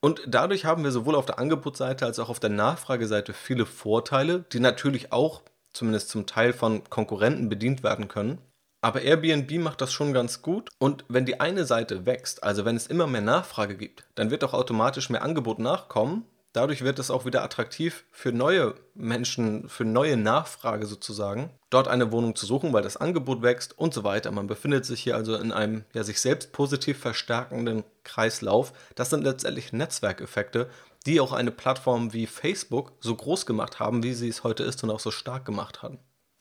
Und 0.00 0.22
dadurch 0.26 0.64
haben 0.64 0.84
wir 0.84 0.92
sowohl 0.92 1.14
auf 1.14 1.26
der 1.26 1.38
Angebotsseite 1.38 2.06
als 2.06 2.18
auch 2.18 2.28
auf 2.28 2.40
der 2.40 2.50
Nachfrageseite 2.50 3.34
viele 3.34 3.66
Vorteile, 3.66 4.44
die 4.52 4.60
natürlich 4.60 5.12
auch 5.12 5.42
zumindest 5.72 6.08
zum 6.08 6.26
Teil 6.26 6.52
von 6.52 6.84
Konkurrenten 6.88 7.48
bedient 7.48 7.82
werden 7.82 8.08
können. 8.08 8.38
Aber 8.80 9.02
Airbnb 9.02 9.50
macht 9.58 9.80
das 9.80 9.92
schon 9.92 10.12
ganz 10.12 10.40
gut. 10.40 10.70
Und 10.78 11.04
wenn 11.08 11.26
die 11.26 11.40
eine 11.40 11.64
Seite 11.64 12.06
wächst, 12.06 12.44
also 12.44 12.64
wenn 12.64 12.76
es 12.76 12.86
immer 12.86 13.08
mehr 13.08 13.20
Nachfrage 13.20 13.76
gibt, 13.76 14.04
dann 14.14 14.30
wird 14.30 14.44
auch 14.44 14.54
automatisch 14.54 15.10
mehr 15.10 15.22
Angebot 15.22 15.58
nachkommen 15.58 16.24
dadurch 16.52 16.82
wird 16.82 16.98
es 16.98 17.10
auch 17.10 17.24
wieder 17.24 17.42
attraktiv 17.42 18.04
für 18.10 18.32
neue 18.32 18.74
Menschen, 18.94 19.68
für 19.68 19.84
neue 19.84 20.16
Nachfrage 20.16 20.86
sozusagen, 20.86 21.50
dort 21.70 21.88
eine 21.88 22.10
Wohnung 22.12 22.34
zu 22.36 22.46
suchen, 22.46 22.72
weil 22.72 22.82
das 22.82 22.96
Angebot 22.96 23.42
wächst 23.42 23.78
und 23.78 23.94
so 23.94 24.04
weiter. 24.04 24.30
Man 24.30 24.46
befindet 24.46 24.84
sich 24.84 25.00
hier 25.02 25.16
also 25.16 25.36
in 25.36 25.52
einem 25.52 25.84
ja, 25.92 26.04
sich 26.04 26.20
selbst 26.20 26.52
positiv 26.52 26.98
verstärkenden 26.98 27.84
Kreislauf. 28.04 28.72
Das 28.94 29.10
sind 29.10 29.24
letztendlich 29.24 29.72
Netzwerkeffekte, 29.72 30.68
die 31.06 31.20
auch 31.20 31.32
eine 31.32 31.50
Plattform 31.50 32.12
wie 32.12 32.26
Facebook 32.26 32.92
so 33.00 33.14
groß 33.14 33.46
gemacht 33.46 33.78
haben, 33.78 34.02
wie 34.02 34.14
sie 34.14 34.28
es 34.28 34.44
heute 34.44 34.64
ist 34.64 34.82
und 34.82 34.90
auch 34.90 35.00
so 35.00 35.10
stark 35.10 35.44
gemacht 35.44 35.82
haben. 35.82 35.98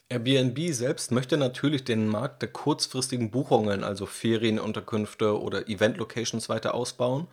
Airbnb 0.09 0.73
selbst 0.73 1.11
möchte 1.11 1.35
natürlich 1.35 1.83
den 1.83 2.07
Markt 2.07 2.41
der 2.41 2.49
kurzfristigen 2.49 3.29
Buchungen, 3.29 3.83
also 3.83 4.05
Ferienunterkünfte 4.05 5.37
oder 5.39 5.67
Event-Locations 5.67 6.47
weiter 6.47 6.73
ausbauen 6.73 7.27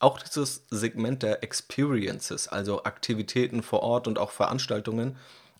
auch 0.00 0.20
dieses 0.20 0.64
Segment 0.70 1.22
der 1.22 1.42
Experiences, 1.42 2.48
also 2.48 2.84
Aktivitäten 2.84 3.62
vor 3.62 3.82
Ort 3.82 4.06
und 4.06 4.18
auch 4.18 4.30
Veranstaltungen, 4.30 5.16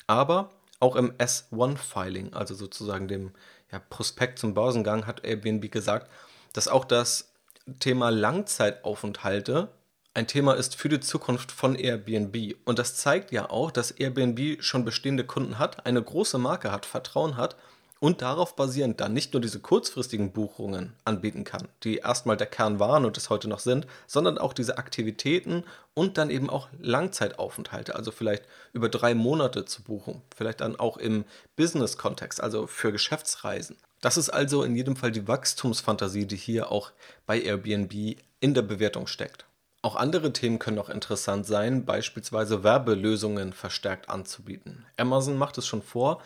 aber 0.06 0.50
Auch 0.80 0.94
im 0.94 1.12
S1-Filing, 1.14 2.34
also 2.34 2.54
sozusagen 2.54 3.08
dem 3.08 3.32
ja, 3.72 3.80
Prospekt 3.80 4.38
zum 4.38 4.54
Börsengang, 4.54 5.06
hat 5.06 5.24
Airbnb 5.24 5.70
gesagt, 5.72 6.08
dass 6.52 6.68
auch 6.68 6.84
das 6.84 7.32
Thema 7.80 8.10
Langzeitaufenthalte 8.10 9.68
ein 10.14 10.26
Thema 10.26 10.54
ist 10.54 10.76
für 10.76 10.88
die 10.88 11.00
Zukunft 11.00 11.52
von 11.52 11.74
Airbnb. 11.74 12.56
Und 12.64 12.78
das 12.78 12.96
zeigt 12.96 13.32
ja 13.32 13.50
auch, 13.50 13.70
dass 13.70 13.90
Airbnb 13.90 14.62
schon 14.62 14.84
bestehende 14.84 15.24
Kunden 15.24 15.58
hat, 15.58 15.86
eine 15.86 16.02
große 16.02 16.38
Marke 16.38 16.72
hat, 16.72 16.86
Vertrauen 16.86 17.36
hat 17.36 17.56
und 18.00 18.22
darauf 18.22 18.54
basierend 18.56 19.00
dann 19.00 19.12
nicht 19.12 19.32
nur 19.32 19.40
diese 19.40 19.60
kurzfristigen 19.60 20.32
Buchungen 20.32 20.94
anbieten 21.04 21.44
kann, 21.44 21.68
die 21.82 21.98
erstmal 21.98 22.36
der 22.36 22.46
Kern 22.46 22.78
waren 22.78 23.04
und 23.04 23.16
es 23.16 23.30
heute 23.30 23.48
noch 23.48 23.58
sind, 23.58 23.86
sondern 24.06 24.38
auch 24.38 24.52
diese 24.52 24.78
Aktivitäten 24.78 25.64
und 25.94 26.18
dann 26.18 26.30
eben 26.30 26.48
auch 26.50 26.68
Langzeitaufenthalte, 26.80 27.94
also 27.96 28.10
vielleicht 28.10 28.44
über 28.72 28.88
drei 28.88 29.14
Monate 29.14 29.64
zu 29.64 29.82
buchen, 29.82 30.22
vielleicht 30.34 30.60
dann 30.60 30.76
auch 30.76 30.96
im 30.96 31.24
Business-Kontext, 31.56 32.40
also 32.40 32.66
für 32.66 32.92
Geschäftsreisen. 32.92 33.76
Das 34.00 34.16
ist 34.16 34.30
also 34.30 34.62
in 34.62 34.76
jedem 34.76 34.94
Fall 34.94 35.10
die 35.10 35.26
Wachstumsfantasie, 35.26 36.26
die 36.26 36.36
hier 36.36 36.70
auch 36.70 36.92
bei 37.26 37.40
Airbnb 37.40 38.16
in 38.40 38.54
der 38.54 38.62
Bewertung 38.62 39.08
steckt. 39.08 39.44
Auch 39.80 39.94
andere 39.94 40.32
Themen 40.32 40.58
können 40.58 40.76
noch 40.76 40.88
interessant 40.88 41.46
sein, 41.46 41.84
beispielsweise 41.84 42.64
Werbelösungen 42.64 43.52
verstärkt 43.52 44.08
anzubieten. 44.08 44.86
Amazon 44.96 45.38
macht 45.38 45.56
es 45.56 45.68
schon 45.68 45.82
vor, 45.82 46.20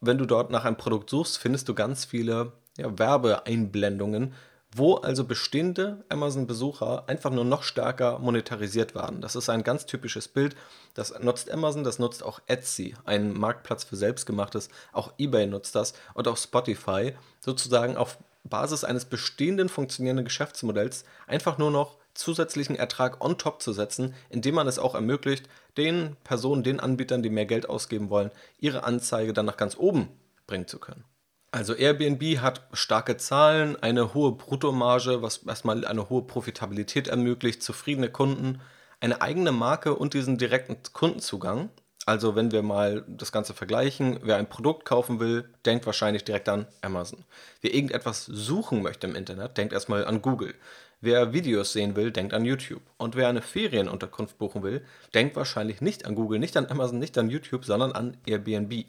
wenn 0.00 0.18
du 0.18 0.26
dort 0.26 0.50
nach 0.50 0.64
einem 0.64 0.76
Produkt 0.76 1.10
suchst, 1.10 1.38
findest 1.38 1.68
du 1.68 1.74
ganz 1.74 2.04
viele 2.04 2.52
ja, 2.76 2.98
Werbeeinblendungen, 2.98 4.34
wo 4.74 4.96
also 4.96 5.24
bestehende 5.24 6.04
Amazon-Besucher 6.08 7.08
einfach 7.08 7.30
nur 7.30 7.44
noch 7.44 7.62
stärker 7.62 8.18
monetarisiert 8.18 8.94
werden. 8.94 9.20
Das 9.20 9.34
ist 9.34 9.48
ein 9.48 9.62
ganz 9.62 9.86
typisches 9.86 10.28
Bild. 10.28 10.56
Das 10.94 11.18
nutzt 11.20 11.50
Amazon, 11.50 11.84
das 11.84 11.98
nutzt 11.98 12.22
auch 12.22 12.40
Etsy, 12.46 12.94
ein 13.04 13.32
Marktplatz 13.32 13.84
für 13.84 13.96
Selbstgemachtes. 13.96 14.68
Auch 14.92 15.12
eBay 15.18 15.46
nutzt 15.46 15.74
das 15.74 15.94
und 16.14 16.28
auch 16.28 16.36
Spotify, 16.36 17.14
sozusagen 17.40 17.96
auf 17.96 18.18
Basis 18.44 18.84
eines 18.84 19.04
bestehenden 19.04 19.68
funktionierenden 19.68 20.24
Geschäftsmodells 20.24 21.04
einfach 21.26 21.58
nur 21.58 21.70
noch 21.70 21.97
zusätzlichen 22.18 22.76
Ertrag 22.76 23.24
on 23.24 23.38
top 23.38 23.62
zu 23.62 23.72
setzen, 23.72 24.14
indem 24.28 24.56
man 24.56 24.66
es 24.66 24.78
auch 24.78 24.94
ermöglicht, 24.94 25.48
den 25.76 26.16
Personen, 26.24 26.62
den 26.62 26.80
Anbietern, 26.80 27.22
die 27.22 27.30
mehr 27.30 27.46
Geld 27.46 27.68
ausgeben 27.68 28.10
wollen, 28.10 28.30
ihre 28.58 28.84
Anzeige 28.84 29.32
dann 29.32 29.46
nach 29.46 29.56
ganz 29.56 29.76
oben 29.76 30.08
bringen 30.46 30.66
zu 30.66 30.78
können. 30.78 31.04
Also 31.50 31.74
Airbnb 31.74 32.40
hat 32.40 32.68
starke 32.72 33.16
Zahlen, 33.16 33.82
eine 33.82 34.12
hohe 34.12 34.32
Bruttomarge, 34.32 35.22
was 35.22 35.38
erstmal 35.38 35.86
eine 35.86 36.10
hohe 36.10 36.22
Profitabilität 36.22 37.08
ermöglicht, 37.08 37.62
zufriedene 37.62 38.10
Kunden, 38.10 38.60
eine 39.00 39.22
eigene 39.22 39.52
Marke 39.52 39.94
und 39.94 40.12
diesen 40.12 40.36
direkten 40.36 40.76
Kundenzugang. 40.92 41.70
Also 42.04 42.34
wenn 42.34 42.52
wir 42.52 42.62
mal 42.62 43.04
das 43.06 43.32
Ganze 43.32 43.54
vergleichen, 43.54 44.18
wer 44.22 44.36
ein 44.36 44.48
Produkt 44.48 44.84
kaufen 44.84 45.20
will, 45.20 45.48
denkt 45.64 45.86
wahrscheinlich 45.86 46.24
direkt 46.24 46.48
an 46.48 46.66
Amazon. 46.80 47.24
Wer 47.60 47.74
irgendetwas 47.74 48.24
suchen 48.24 48.82
möchte 48.82 49.06
im 49.06 49.14
Internet, 49.14 49.56
denkt 49.56 49.72
erstmal 49.72 50.04
an 50.06 50.22
Google. 50.22 50.54
Wer 51.00 51.32
Videos 51.32 51.72
sehen 51.72 51.94
will, 51.94 52.10
denkt 52.10 52.34
an 52.34 52.44
YouTube. 52.44 52.82
Und 52.96 53.14
wer 53.14 53.28
eine 53.28 53.42
Ferienunterkunft 53.42 54.36
buchen 54.36 54.64
will, 54.64 54.84
denkt 55.14 55.36
wahrscheinlich 55.36 55.80
nicht 55.80 56.06
an 56.06 56.16
Google, 56.16 56.40
nicht 56.40 56.56
an 56.56 56.66
Amazon, 56.66 56.98
nicht 56.98 57.16
an 57.18 57.30
YouTube, 57.30 57.64
sondern 57.64 57.92
an 57.92 58.16
Airbnb. 58.26 58.84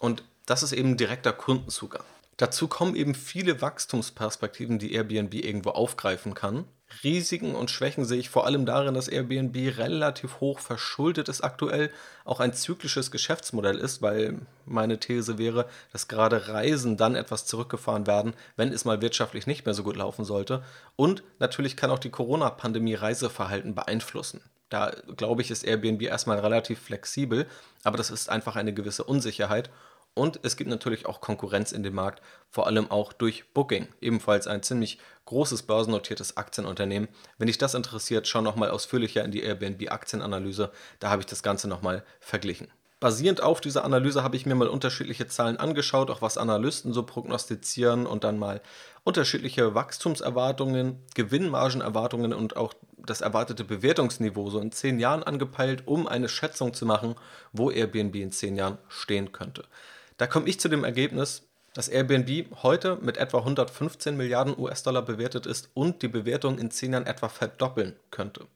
Und 0.00 0.24
das 0.46 0.64
ist 0.64 0.72
eben 0.72 0.96
direkter 0.96 1.32
Kundenzugang. 1.32 2.04
Dazu 2.36 2.68
kommen 2.68 2.96
eben 2.96 3.14
viele 3.14 3.60
Wachstumsperspektiven, 3.60 4.78
die 4.78 4.92
Airbnb 4.92 5.34
irgendwo 5.34 5.70
aufgreifen 5.70 6.34
kann. 6.34 6.64
Risiken 7.02 7.54
und 7.54 7.70
Schwächen 7.70 8.04
sehe 8.04 8.18
ich 8.18 8.30
vor 8.30 8.46
allem 8.46 8.66
darin, 8.66 8.94
dass 8.94 9.08
Airbnb 9.08 9.56
relativ 9.78 10.40
hoch 10.40 10.58
verschuldet 10.60 11.28
ist 11.28 11.42
aktuell, 11.42 11.90
auch 12.24 12.40
ein 12.40 12.52
zyklisches 12.52 13.10
Geschäftsmodell 13.10 13.78
ist, 13.78 14.02
weil 14.02 14.38
meine 14.64 15.00
These 15.00 15.38
wäre, 15.38 15.66
dass 15.92 16.08
gerade 16.08 16.48
Reisen 16.48 16.96
dann 16.96 17.16
etwas 17.16 17.46
zurückgefahren 17.46 18.06
werden, 18.06 18.34
wenn 18.56 18.72
es 18.72 18.84
mal 18.84 19.00
wirtschaftlich 19.00 19.46
nicht 19.46 19.64
mehr 19.64 19.74
so 19.74 19.82
gut 19.82 19.96
laufen 19.96 20.24
sollte. 20.24 20.62
Und 20.94 21.22
natürlich 21.38 21.76
kann 21.76 21.90
auch 21.90 21.98
die 21.98 22.10
Corona-Pandemie 22.10 22.94
Reiseverhalten 22.94 23.74
beeinflussen. 23.74 24.40
Da 24.68 24.92
glaube 25.16 25.42
ich, 25.42 25.50
ist 25.50 25.64
Airbnb 25.64 26.02
erstmal 26.02 26.38
relativ 26.38 26.80
flexibel, 26.80 27.46
aber 27.82 27.96
das 27.96 28.10
ist 28.10 28.28
einfach 28.28 28.56
eine 28.56 28.72
gewisse 28.72 29.04
Unsicherheit 29.04 29.70
und 30.14 30.40
es 30.42 30.56
gibt 30.56 30.70
natürlich 30.70 31.06
auch 31.06 31.20
Konkurrenz 31.20 31.72
in 31.72 31.82
dem 31.82 31.94
Markt, 31.94 32.22
vor 32.48 32.66
allem 32.66 32.90
auch 32.90 33.12
durch 33.12 33.52
Booking, 33.52 33.88
ebenfalls 34.00 34.46
ein 34.46 34.62
ziemlich 34.62 34.98
großes 35.26 35.62
börsennotiertes 35.64 36.36
Aktienunternehmen. 36.36 37.08
Wenn 37.38 37.48
dich 37.48 37.58
das 37.58 37.74
interessiert, 37.74 38.28
schau 38.28 38.40
nochmal 38.40 38.70
ausführlicher 38.70 39.24
in 39.24 39.32
die 39.32 39.42
Airbnb-Aktienanalyse, 39.42 40.70
da 41.00 41.10
habe 41.10 41.22
ich 41.22 41.26
das 41.26 41.42
Ganze 41.42 41.68
nochmal 41.68 42.04
verglichen. 42.20 42.68
Basierend 43.00 43.42
auf 43.42 43.60
dieser 43.60 43.84
Analyse 43.84 44.22
habe 44.22 44.36
ich 44.36 44.46
mir 44.46 44.54
mal 44.54 44.68
unterschiedliche 44.68 45.26
Zahlen 45.26 45.58
angeschaut, 45.58 46.10
auch 46.10 46.22
was 46.22 46.38
Analysten 46.38 46.94
so 46.94 47.02
prognostizieren 47.02 48.06
und 48.06 48.24
dann 48.24 48.38
mal 48.38 48.62
unterschiedliche 49.02 49.74
Wachstumserwartungen, 49.74 51.02
Gewinnmargenerwartungen 51.14 52.32
und 52.32 52.56
auch 52.56 52.72
das 52.96 53.20
erwartete 53.20 53.64
Bewertungsniveau 53.64 54.48
so 54.48 54.58
in 54.58 54.72
zehn 54.72 54.98
Jahren 54.98 55.22
angepeilt, 55.22 55.82
um 55.86 56.06
eine 56.06 56.30
Schätzung 56.30 56.72
zu 56.72 56.86
machen, 56.86 57.16
wo 57.52 57.70
Airbnb 57.70 58.14
in 58.14 58.32
zehn 58.32 58.56
Jahren 58.56 58.78
stehen 58.88 59.32
könnte. 59.32 59.64
Da 60.16 60.26
komme 60.26 60.48
ich 60.48 60.60
zu 60.60 60.68
dem 60.68 60.84
Ergebnis, 60.84 61.42
dass 61.74 61.88
Airbnb 61.88 62.46
heute 62.62 62.96
mit 63.02 63.16
etwa 63.16 63.38
115 63.38 64.16
Milliarden 64.16 64.56
US-Dollar 64.56 65.02
bewertet 65.02 65.44
ist 65.46 65.70
und 65.74 66.02
die 66.02 66.08
Bewertung 66.08 66.58
in 66.58 66.70
10 66.70 66.92
Jahren 66.92 67.06
etwa 67.06 67.28
verdoppeln 67.28 67.96
könnte. 68.10 68.46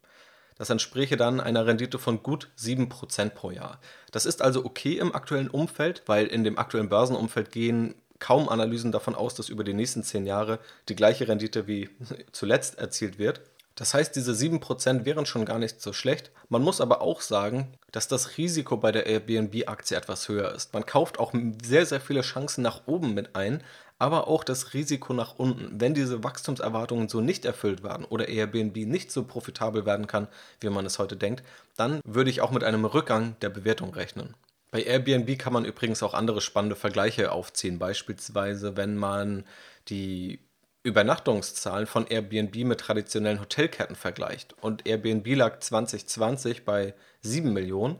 Das 0.56 0.70
entspräche 0.70 1.16
dann 1.16 1.40
einer 1.40 1.66
Rendite 1.66 1.98
von 1.98 2.22
gut 2.22 2.48
7% 2.58 3.30
pro 3.30 3.50
Jahr. 3.50 3.80
Das 4.12 4.26
ist 4.26 4.42
also 4.42 4.64
okay 4.64 4.98
im 4.98 5.14
aktuellen 5.14 5.48
Umfeld, 5.48 6.02
weil 6.06 6.26
in 6.26 6.44
dem 6.44 6.58
aktuellen 6.58 6.88
Börsenumfeld 6.88 7.52
gehen 7.52 7.94
kaum 8.18 8.48
Analysen 8.48 8.90
davon 8.90 9.14
aus, 9.14 9.34
dass 9.34 9.48
über 9.48 9.64
die 9.64 9.74
nächsten 9.74 10.02
10 10.02 10.26
Jahre 10.26 10.58
die 10.88 10.96
gleiche 10.96 11.28
Rendite 11.28 11.66
wie 11.66 11.90
zuletzt 12.32 12.78
erzielt 12.78 13.18
wird. 13.18 13.40
Das 13.78 13.94
heißt, 13.94 14.16
diese 14.16 14.32
7% 14.32 15.04
wären 15.04 15.24
schon 15.24 15.44
gar 15.44 15.60
nicht 15.60 15.80
so 15.80 15.92
schlecht. 15.92 16.32
Man 16.48 16.62
muss 16.62 16.80
aber 16.80 17.00
auch 17.00 17.20
sagen, 17.20 17.68
dass 17.92 18.08
das 18.08 18.36
Risiko 18.36 18.76
bei 18.76 18.90
der 18.90 19.06
Airbnb-Aktie 19.06 19.96
etwas 19.96 20.28
höher 20.28 20.52
ist. 20.52 20.74
Man 20.74 20.84
kauft 20.84 21.20
auch 21.20 21.32
sehr, 21.62 21.86
sehr 21.86 22.00
viele 22.00 22.22
Chancen 22.22 22.62
nach 22.62 22.88
oben 22.88 23.14
mit 23.14 23.36
ein, 23.36 23.62
aber 24.00 24.26
auch 24.26 24.42
das 24.42 24.74
Risiko 24.74 25.12
nach 25.12 25.38
unten. 25.38 25.80
Wenn 25.80 25.94
diese 25.94 26.24
Wachstumserwartungen 26.24 27.08
so 27.08 27.20
nicht 27.20 27.44
erfüllt 27.44 27.84
werden 27.84 28.04
oder 28.04 28.26
Airbnb 28.26 28.76
nicht 28.78 29.12
so 29.12 29.22
profitabel 29.22 29.86
werden 29.86 30.08
kann, 30.08 30.26
wie 30.60 30.70
man 30.70 30.84
es 30.84 30.98
heute 30.98 31.16
denkt, 31.16 31.44
dann 31.76 32.00
würde 32.04 32.30
ich 32.30 32.40
auch 32.40 32.50
mit 32.50 32.64
einem 32.64 32.84
Rückgang 32.84 33.36
der 33.42 33.50
Bewertung 33.50 33.94
rechnen. 33.94 34.34
Bei 34.72 34.82
Airbnb 34.82 35.38
kann 35.38 35.52
man 35.52 35.64
übrigens 35.64 36.02
auch 36.02 36.14
andere 36.14 36.40
spannende 36.40 36.74
Vergleiche 36.74 37.30
aufziehen. 37.30 37.78
Beispielsweise, 37.78 38.76
wenn 38.76 38.96
man 38.96 39.44
die 39.88 40.40
Übernachtungszahlen 40.82 41.86
von 41.86 42.06
Airbnb 42.06 42.56
mit 42.64 42.80
traditionellen 42.80 43.40
Hotelketten 43.40 43.96
vergleicht. 43.96 44.54
Und 44.60 44.86
Airbnb 44.86 45.26
lag 45.36 45.60
2020 45.60 46.64
bei 46.64 46.94
7 47.20 47.52
Millionen 47.52 47.96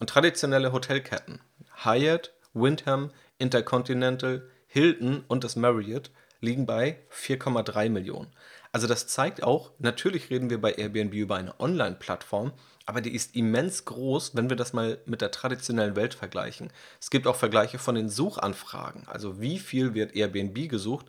und 0.00 0.10
traditionelle 0.10 0.72
Hotelketten 0.72 1.40
Hyatt, 1.84 2.32
Wyndham, 2.54 3.10
Intercontinental, 3.38 4.48
Hilton 4.66 5.24
und 5.28 5.44
das 5.44 5.56
Marriott 5.56 6.10
liegen 6.40 6.66
bei 6.66 6.98
4,3 7.10 7.88
Millionen. 7.88 8.32
Also 8.72 8.86
das 8.86 9.06
zeigt 9.06 9.42
auch, 9.42 9.72
natürlich 9.78 10.30
reden 10.30 10.48
wir 10.48 10.60
bei 10.60 10.72
Airbnb 10.72 11.12
über 11.14 11.36
eine 11.36 11.58
Online-Plattform, 11.60 12.52
aber 12.86 13.00
die 13.00 13.14
ist 13.14 13.36
immens 13.36 13.84
groß, 13.84 14.34
wenn 14.34 14.48
wir 14.48 14.56
das 14.56 14.72
mal 14.72 14.98
mit 15.04 15.20
der 15.20 15.30
traditionellen 15.30 15.94
Welt 15.94 16.14
vergleichen. 16.14 16.72
Es 16.98 17.10
gibt 17.10 17.26
auch 17.26 17.36
Vergleiche 17.36 17.78
von 17.78 17.94
den 17.94 18.08
Suchanfragen, 18.08 19.06
also 19.06 19.40
wie 19.40 19.58
viel 19.58 19.94
wird 19.94 20.16
Airbnb 20.16 20.68
gesucht 20.68 21.06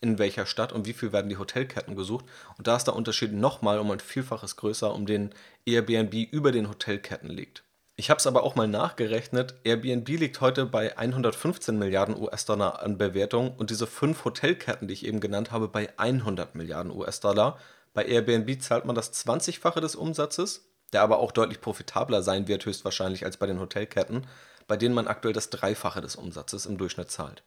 in 0.00 0.18
welcher 0.18 0.46
Stadt 0.46 0.72
und 0.72 0.86
wie 0.86 0.92
viel 0.92 1.12
werden 1.12 1.28
die 1.28 1.38
Hotelketten 1.38 1.96
gesucht. 1.96 2.26
Und 2.58 2.66
da 2.66 2.76
ist 2.76 2.84
der 2.84 2.96
Unterschied 2.96 3.32
nochmal 3.32 3.78
um 3.78 3.90
ein 3.90 4.00
Vielfaches 4.00 4.56
größer, 4.56 4.94
um 4.94 5.06
den 5.06 5.34
Airbnb 5.64 6.14
über 6.14 6.52
den 6.52 6.68
Hotelketten 6.68 7.30
liegt. 7.30 7.64
Ich 7.98 8.10
habe 8.10 8.18
es 8.18 8.26
aber 8.26 8.42
auch 8.42 8.56
mal 8.56 8.68
nachgerechnet. 8.68 9.54
Airbnb 9.64 10.06
liegt 10.08 10.42
heute 10.42 10.66
bei 10.66 10.98
115 10.98 11.78
Milliarden 11.78 12.20
US-Dollar 12.20 12.82
an 12.82 12.98
Bewertung 12.98 13.54
und 13.56 13.70
diese 13.70 13.86
fünf 13.86 14.22
Hotelketten, 14.26 14.86
die 14.86 14.92
ich 14.92 15.06
eben 15.06 15.18
genannt 15.18 15.50
habe, 15.50 15.68
bei 15.68 15.88
100 15.98 16.54
Milliarden 16.54 16.92
US-Dollar. 16.92 17.58
Bei 17.94 18.04
Airbnb 18.04 18.60
zahlt 18.60 18.84
man 18.84 18.94
das 18.94 19.14
20-fache 19.14 19.80
des 19.80 19.96
Umsatzes, 19.96 20.68
der 20.92 21.00
aber 21.00 21.20
auch 21.20 21.32
deutlich 21.32 21.62
profitabler 21.62 22.22
sein 22.22 22.48
wird, 22.48 22.66
höchstwahrscheinlich 22.66 23.24
als 23.24 23.38
bei 23.38 23.46
den 23.46 23.60
Hotelketten, 23.60 24.26
bei 24.68 24.76
denen 24.76 24.94
man 24.94 25.08
aktuell 25.08 25.32
das 25.32 25.48
Dreifache 25.48 26.02
des 26.02 26.16
Umsatzes 26.16 26.66
im 26.66 26.76
Durchschnitt 26.76 27.10
zahlt. 27.10 27.44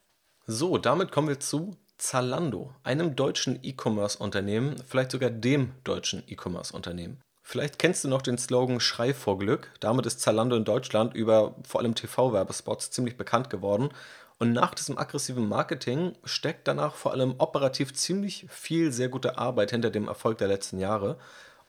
So, 0.48 0.79
damit 0.79 1.12
kommen 1.12 1.27
wir 1.27 1.39
zu 1.39 1.77
Zalando, 2.00 2.74
einem 2.84 3.15
deutschen 3.15 3.60
E-Commerce-Unternehmen, 3.62 4.82
vielleicht 4.88 5.12
sogar 5.12 5.29
dem 5.29 5.74
deutschen 5.84 6.24
E-Commerce-Unternehmen. 6.27 7.20
Vielleicht 7.44 7.77
kennst 7.77 8.03
du 8.03 8.08
noch 8.08 8.22
den 8.22 8.38
Slogan 8.38 8.79
Schrei 8.79 9.13
vor 9.13 9.38
Glück. 9.38 9.72
Damit 9.82 10.06
ist 10.06 10.22
Zalando 10.22 10.56
in 10.56 10.63
Deutschland 10.63 11.13
über 11.13 11.56
vor 11.68 11.82
allem 11.82 11.96
TV-Werbespots 11.96 12.91
ziemlich 12.91 13.18
bekannt 13.18 13.50
geworden. 13.50 13.89
Und 14.38 14.53
nach 14.53 14.74
diesem 14.74 14.98
aggressiven 14.98 15.50
Marketing 15.50 16.13
steckt 16.24 16.68
danach 16.70 16.96
vor 16.96 17.12
allem 17.12 17.36
operativ 17.39 17.94
ziemlich 17.94 18.46
viel 18.50 18.94
sehr 18.94 19.10
gute 19.10 19.38
Arbeit 19.38 19.72
hinter 19.72 19.89
dem 19.89 20.08
Erfolg 20.08 20.38
der 20.38 20.48
letzten 20.48 20.79
Jahre. 20.79 21.18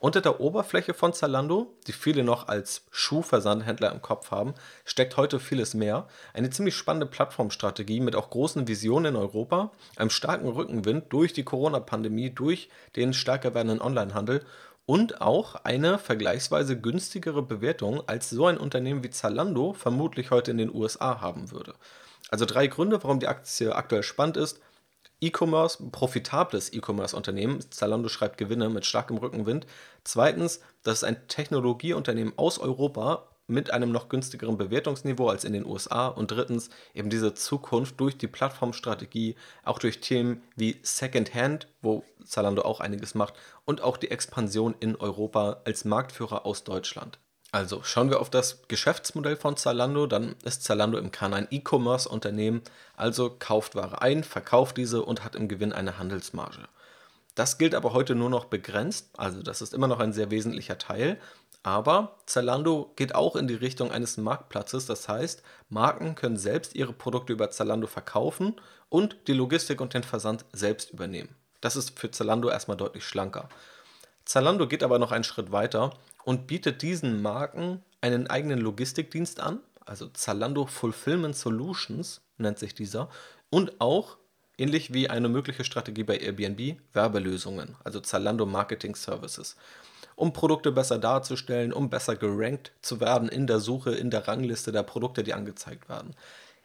Unter 0.01 0.19
der 0.19 0.39
Oberfläche 0.39 0.95
von 0.95 1.13
Zalando, 1.13 1.77
die 1.85 1.91
viele 1.91 2.23
noch 2.23 2.47
als 2.47 2.87
Schuhversandhändler 2.89 3.91
im 3.91 4.01
Kopf 4.01 4.31
haben, 4.31 4.55
steckt 4.83 5.15
heute 5.15 5.39
vieles 5.39 5.75
mehr. 5.75 6.07
Eine 6.33 6.49
ziemlich 6.49 6.75
spannende 6.75 7.05
Plattformstrategie 7.05 7.99
mit 7.99 8.15
auch 8.15 8.31
großen 8.31 8.67
Visionen 8.67 9.13
in 9.13 9.21
Europa, 9.21 9.71
einem 9.97 10.09
starken 10.09 10.47
Rückenwind 10.47 11.13
durch 11.13 11.33
die 11.33 11.43
Corona-Pandemie, 11.43 12.31
durch 12.31 12.69
den 12.95 13.13
stärker 13.13 13.53
werdenden 13.53 13.79
Onlinehandel 13.79 14.43
und 14.87 15.21
auch 15.21 15.53
eine 15.65 15.99
vergleichsweise 15.99 16.81
günstigere 16.81 17.43
Bewertung, 17.43 18.01
als 18.07 18.31
so 18.31 18.47
ein 18.47 18.57
Unternehmen 18.57 19.03
wie 19.03 19.11
Zalando 19.11 19.73
vermutlich 19.73 20.31
heute 20.31 20.49
in 20.49 20.57
den 20.57 20.73
USA 20.73 21.21
haben 21.21 21.51
würde. 21.51 21.75
Also 22.31 22.45
drei 22.45 22.65
Gründe, 22.65 23.03
warum 23.03 23.19
die 23.19 23.27
Aktie 23.27 23.75
aktuell 23.75 24.01
spannend 24.01 24.37
ist. 24.37 24.61
E-Commerce, 25.21 25.77
profitables 25.91 26.73
E-Commerce-Unternehmen. 26.73 27.61
Zalando 27.69 28.09
schreibt 28.09 28.37
Gewinne 28.37 28.69
mit 28.69 28.85
starkem 28.85 29.17
Rückenwind. 29.17 29.67
Zweitens, 30.03 30.59
das 30.83 30.99
ist 30.99 31.03
ein 31.03 31.27
Technologieunternehmen 31.27 32.33
aus 32.37 32.57
Europa 32.59 33.27
mit 33.47 33.71
einem 33.71 33.91
noch 33.91 34.09
günstigeren 34.09 34.57
Bewertungsniveau 34.57 35.27
als 35.27 35.43
in 35.43 35.53
den 35.53 35.65
USA. 35.65 36.07
Und 36.07 36.31
drittens, 36.31 36.69
eben 36.93 37.09
diese 37.09 37.33
Zukunft 37.33 37.99
durch 37.99 38.17
die 38.17 38.27
Plattformstrategie, 38.27 39.35
auch 39.63 39.77
durch 39.77 39.99
Themen 39.99 40.41
wie 40.55 40.79
Secondhand, 40.81 41.67
wo 41.81 42.03
Zalando 42.25 42.63
auch 42.63 42.79
einiges 42.79 43.13
macht, 43.13 43.35
und 43.65 43.81
auch 43.81 43.97
die 43.97 44.09
Expansion 44.09 44.73
in 44.79 44.95
Europa 44.95 45.61
als 45.65 45.85
Marktführer 45.85 46.45
aus 46.45 46.63
Deutschland. 46.63 47.19
Also 47.53 47.83
schauen 47.83 48.09
wir 48.09 48.21
auf 48.21 48.29
das 48.29 48.61
Geschäftsmodell 48.69 49.35
von 49.35 49.57
Zalando, 49.57 50.07
dann 50.07 50.35
ist 50.45 50.63
Zalando 50.63 50.97
im 50.97 51.11
Kern 51.11 51.33
ein 51.33 51.47
E-Commerce-Unternehmen, 51.51 52.61
also 52.95 53.35
kauft 53.37 53.75
Ware 53.75 54.01
ein, 54.01 54.23
verkauft 54.23 54.77
diese 54.77 55.03
und 55.03 55.25
hat 55.25 55.35
im 55.35 55.49
Gewinn 55.49 55.73
eine 55.73 55.97
Handelsmarge. 55.97 56.69
Das 57.35 57.57
gilt 57.57 57.75
aber 57.75 57.91
heute 57.91 58.15
nur 58.15 58.29
noch 58.29 58.45
begrenzt, 58.45 59.09
also 59.17 59.43
das 59.43 59.61
ist 59.61 59.73
immer 59.73 59.87
noch 59.87 59.99
ein 59.99 60.13
sehr 60.13 60.31
wesentlicher 60.31 60.77
Teil, 60.77 61.19
aber 61.61 62.15
Zalando 62.25 62.93
geht 62.95 63.15
auch 63.15 63.35
in 63.35 63.49
die 63.49 63.55
Richtung 63.55 63.91
eines 63.91 64.15
Marktplatzes, 64.15 64.85
das 64.85 65.09
heißt, 65.09 65.43
Marken 65.67 66.15
können 66.15 66.37
selbst 66.37 66.73
ihre 66.73 66.93
Produkte 66.93 67.33
über 67.33 67.51
Zalando 67.51 67.87
verkaufen 67.87 68.59
und 68.87 69.17
die 69.27 69.33
Logistik 69.33 69.81
und 69.81 69.93
den 69.93 70.03
Versand 70.03 70.45
selbst 70.53 70.91
übernehmen. 70.91 71.35
Das 71.59 71.75
ist 71.75 71.99
für 71.99 72.11
Zalando 72.11 72.49
erstmal 72.49 72.77
deutlich 72.77 73.05
schlanker. 73.05 73.49
Zalando 74.25 74.67
geht 74.67 74.83
aber 74.83 74.97
noch 74.97 75.11
einen 75.11 75.23
Schritt 75.23 75.51
weiter 75.51 75.91
und 76.23 76.47
bietet 76.47 76.81
diesen 76.81 77.21
Marken 77.21 77.81
einen 78.01 78.27
eigenen 78.27 78.59
Logistikdienst 78.59 79.39
an, 79.39 79.59
also 79.85 80.07
Zalando 80.07 80.65
Fulfillment 80.65 81.35
Solutions 81.35 82.21
nennt 82.37 82.59
sich 82.59 82.73
dieser, 82.73 83.09
und 83.49 83.79
auch, 83.79 84.17
ähnlich 84.57 84.93
wie 84.93 85.09
eine 85.09 85.29
mögliche 85.29 85.63
Strategie 85.63 86.03
bei 86.03 86.17
Airbnb, 86.17 86.79
Werbelösungen, 86.93 87.75
also 87.83 87.99
Zalando 87.99 88.45
Marketing 88.45 88.95
Services, 88.95 89.55
um 90.15 90.33
Produkte 90.33 90.71
besser 90.71 90.99
darzustellen, 90.99 91.73
um 91.73 91.89
besser 91.89 92.15
gerankt 92.15 92.71
zu 92.81 92.99
werden 92.99 93.29
in 93.29 93.47
der 93.47 93.59
Suche, 93.59 93.91
in 93.91 94.11
der 94.11 94.27
Rangliste 94.27 94.71
der 94.71 94.83
Produkte, 94.83 95.23
die 95.23 95.33
angezeigt 95.33 95.89
werden. 95.89 96.15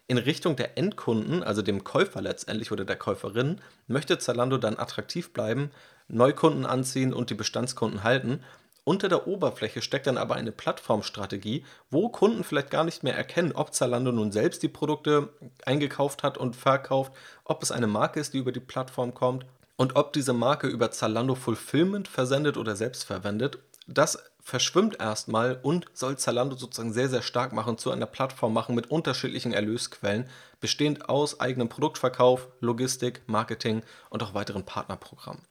In 0.08 0.18
Richtung 0.18 0.56
der 0.56 0.78
Endkunden, 0.78 1.42
also 1.42 1.62
dem 1.62 1.82
Käufer 1.82 2.20
letztendlich 2.20 2.70
oder 2.70 2.84
der 2.84 2.96
Käuferin, 2.96 3.60
möchte 3.88 4.18
Zalando 4.18 4.58
dann 4.58 4.78
attraktiv 4.78 5.32
bleiben, 5.32 5.70
Neukunden 6.06 6.64
anziehen 6.64 7.12
und 7.12 7.30
die 7.30 7.34
Bestandskunden 7.34 8.04
halten 8.04 8.40
unter 8.86 9.08
der 9.08 9.26
Oberfläche 9.26 9.82
steckt 9.82 10.06
dann 10.06 10.16
aber 10.16 10.36
eine 10.36 10.52
Plattformstrategie, 10.52 11.64
wo 11.90 12.08
Kunden 12.08 12.44
vielleicht 12.44 12.70
gar 12.70 12.84
nicht 12.84 13.02
mehr 13.02 13.16
erkennen, 13.16 13.50
ob 13.52 13.74
Zalando 13.74 14.12
nun 14.12 14.30
selbst 14.30 14.62
die 14.62 14.68
Produkte 14.68 15.30
eingekauft 15.64 16.22
hat 16.22 16.38
und 16.38 16.54
verkauft, 16.54 17.12
ob 17.42 17.64
es 17.64 17.72
eine 17.72 17.88
Marke 17.88 18.20
ist, 18.20 18.32
die 18.32 18.38
über 18.38 18.52
die 18.52 18.60
Plattform 18.60 19.12
kommt 19.12 19.44
und 19.74 19.96
ob 19.96 20.12
diese 20.12 20.32
Marke 20.32 20.68
über 20.68 20.92
Zalando 20.92 21.34
Fulfillment 21.34 22.06
versendet 22.06 22.56
oder 22.56 22.76
selbst 22.76 23.02
verwendet. 23.02 23.58
Das 23.88 24.22
verschwimmt 24.40 25.00
erstmal 25.00 25.58
und 25.60 25.86
soll 25.92 26.16
Zalando 26.16 26.54
sozusagen 26.54 26.92
sehr, 26.92 27.08
sehr 27.08 27.22
stark 27.22 27.52
machen, 27.52 27.78
zu 27.78 27.90
einer 27.90 28.06
Plattform 28.06 28.52
machen 28.52 28.76
mit 28.76 28.92
unterschiedlichen 28.92 29.52
Erlösquellen, 29.52 30.28
bestehend 30.60 31.08
aus 31.08 31.40
eigenem 31.40 31.68
Produktverkauf, 31.68 32.46
Logistik, 32.60 33.22
Marketing 33.26 33.82
und 34.10 34.22
auch 34.22 34.32
weiteren 34.32 34.64
Partnerprogrammen. 34.64 35.42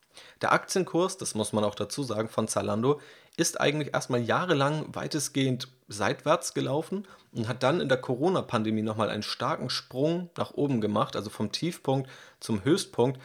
Der 0.41 0.53
Aktienkurs, 0.53 1.17
das 1.17 1.35
muss 1.35 1.53
man 1.53 1.63
auch 1.63 1.75
dazu 1.75 2.03
sagen, 2.03 2.29
von 2.29 2.47
Zalando 2.47 3.01
ist 3.37 3.59
eigentlich 3.59 3.93
erstmal 3.93 4.21
jahrelang 4.21 4.93
weitestgehend 4.95 5.67
seitwärts 5.87 6.53
gelaufen 6.53 7.05
und 7.33 7.47
hat 7.47 7.63
dann 7.63 7.81
in 7.81 7.89
der 7.89 7.97
Corona-Pandemie 7.99 8.81
nochmal 8.81 9.09
einen 9.09 9.23
starken 9.23 9.69
Sprung 9.69 10.29
nach 10.37 10.53
oben 10.53 10.81
gemacht, 10.81 11.15
also 11.15 11.29
vom 11.29 11.51
Tiefpunkt 11.51 12.09
zum 12.39 12.63
Höchstpunkt, 12.63 13.19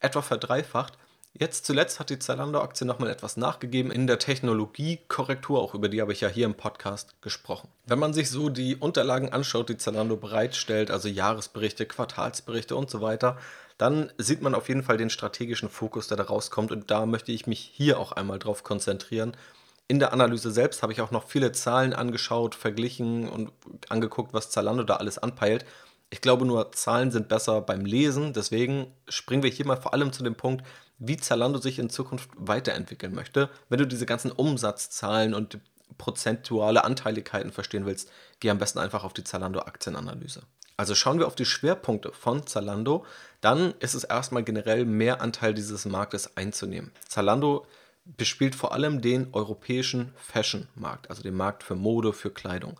etwa 0.00 0.22
verdreifacht. 0.22 0.96
Jetzt 1.40 1.66
zuletzt 1.66 2.00
hat 2.00 2.10
die 2.10 2.18
Zalando-Aktie 2.18 2.84
nochmal 2.84 3.10
etwas 3.10 3.36
nachgegeben 3.36 3.92
in 3.92 4.08
der 4.08 4.18
Technologiekorrektur, 4.18 5.60
auch 5.62 5.72
über 5.72 5.88
die 5.88 6.00
habe 6.00 6.12
ich 6.12 6.20
ja 6.20 6.28
hier 6.28 6.46
im 6.46 6.54
Podcast 6.54 7.14
gesprochen. 7.22 7.68
Wenn 7.86 8.00
man 8.00 8.12
sich 8.12 8.28
so 8.28 8.48
die 8.48 8.74
Unterlagen 8.74 9.32
anschaut, 9.32 9.68
die 9.68 9.76
Zalando 9.76 10.16
bereitstellt, 10.16 10.90
also 10.90 11.06
Jahresberichte, 11.06 11.86
Quartalsberichte 11.86 12.74
und 12.74 12.90
so 12.90 13.02
weiter, 13.02 13.38
dann 13.76 14.12
sieht 14.18 14.42
man 14.42 14.56
auf 14.56 14.66
jeden 14.66 14.82
Fall 14.82 14.96
den 14.96 15.10
strategischen 15.10 15.68
Fokus, 15.68 16.08
der 16.08 16.16
da 16.16 16.24
rauskommt. 16.24 16.72
Und 16.72 16.90
da 16.90 17.06
möchte 17.06 17.30
ich 17.30 17.46
mich 17.46 17.60
hier 17.72 18.00
auch 18.00 18.10
einmal 18.10 18.40
drauf 18.40 18.64
konzentrieren. 18.64 19.36
In 19.86 20.00
der 20.00 20.12
Analyse 20.12 20.50
selbst 20.50 20.82
habe 20.82 20.92
ich 20.92 21.00
auch 21.00 21.12
noch 21.12 21.28
viele 21.28 21.52
Zahlen 21.52 21.92
angeschaut, 21.92 22.56
verglichen 22.56 23.28
und 23.28 23.52
angeguckt, 23.88 24.34
was 24.34 24.50
Zalando 24.50 24.82
da 24.82 24.96
alles 24.96 25.18
anpeilt. 25.18 25.64
Ich 26.10 26.20
glaube 26.20 26.44
nur, 26.46 26.72
Zahlen 26.72 27.12
sind 27.12 27.28
besser 27.28 27.60
beim 27.60 27.84
Lesen. 27.84 28.32
Deswegen 28.32 28.92
springen 29.08 29.44
wir 29.44 29.50
hier 29.50 29.66
mal 29.66 29.76
vor 29.76 29.94
allem 29.94 30.12
zu 30.12 30.24
dem 30.24 30.34
Punkt, 30.34 30.64
wie 30.98 31.16
Zalando 31.16 31.58
sich 31.58 31.78
in 31.78 31.90
Zukunft 31.90 32.30
weiterentwickeln 32.36 33.14
möchte. 33.14 33.50
Wenn 33.68 33.78
du 33.78 33.86
diese 33.86 34.06
ganzen 34.06 34.32
Umsatzzahlen 34.32 35.34
und 35.34 35.58
prozentuale 35.96 36.84
Anteiligkeiten 36.84 37.52
verstehen 37.52 37.86
willst, 37.86 38.10
geh 38.40 38.50
am 38.50 38.58
besten 38.58 38.78
einfach 38.78 39.04
auf 39.04 39.12
die 39.12 39.24
Zalando 39.24 39.60
Aktienanalyse. 39.60 40.42
Also 40.76 40.94
schauen 40.94 41.18
wir 41.18 41.26
auf 41.26 41.34
die 41.34 41.44
Schwerpunkte 41.44 42.12
von 42.12 42.46
Zalando, 42.46 43.04
dann 43.40 43.74
ist 43.80 43.94
es 43.94 44.04
erstmal 44.04 44.44
generell 44.44 44.84
mehr 44.84 45.20
Anteil 45.20 45.52
dieses 45.52 45.84
Marktes 45.86 46.36
einzunehmen. 46.36 46.92
Zalando 47.08 47.66
bespielt 48.04 48.54
vor 48.54 48.72
allem 48.72 49.00
den 49.00 49.34
europäischen 49.34 50.12
Fashion-Markt, 50.16 51.10
also 51.10 51.22
den 51.22 51.34
Markt 51.34 51.64
für 51.64 51.74
Mode, 51.74 52.12
für 52.12 52.30
Kleidung. 52.30 52.78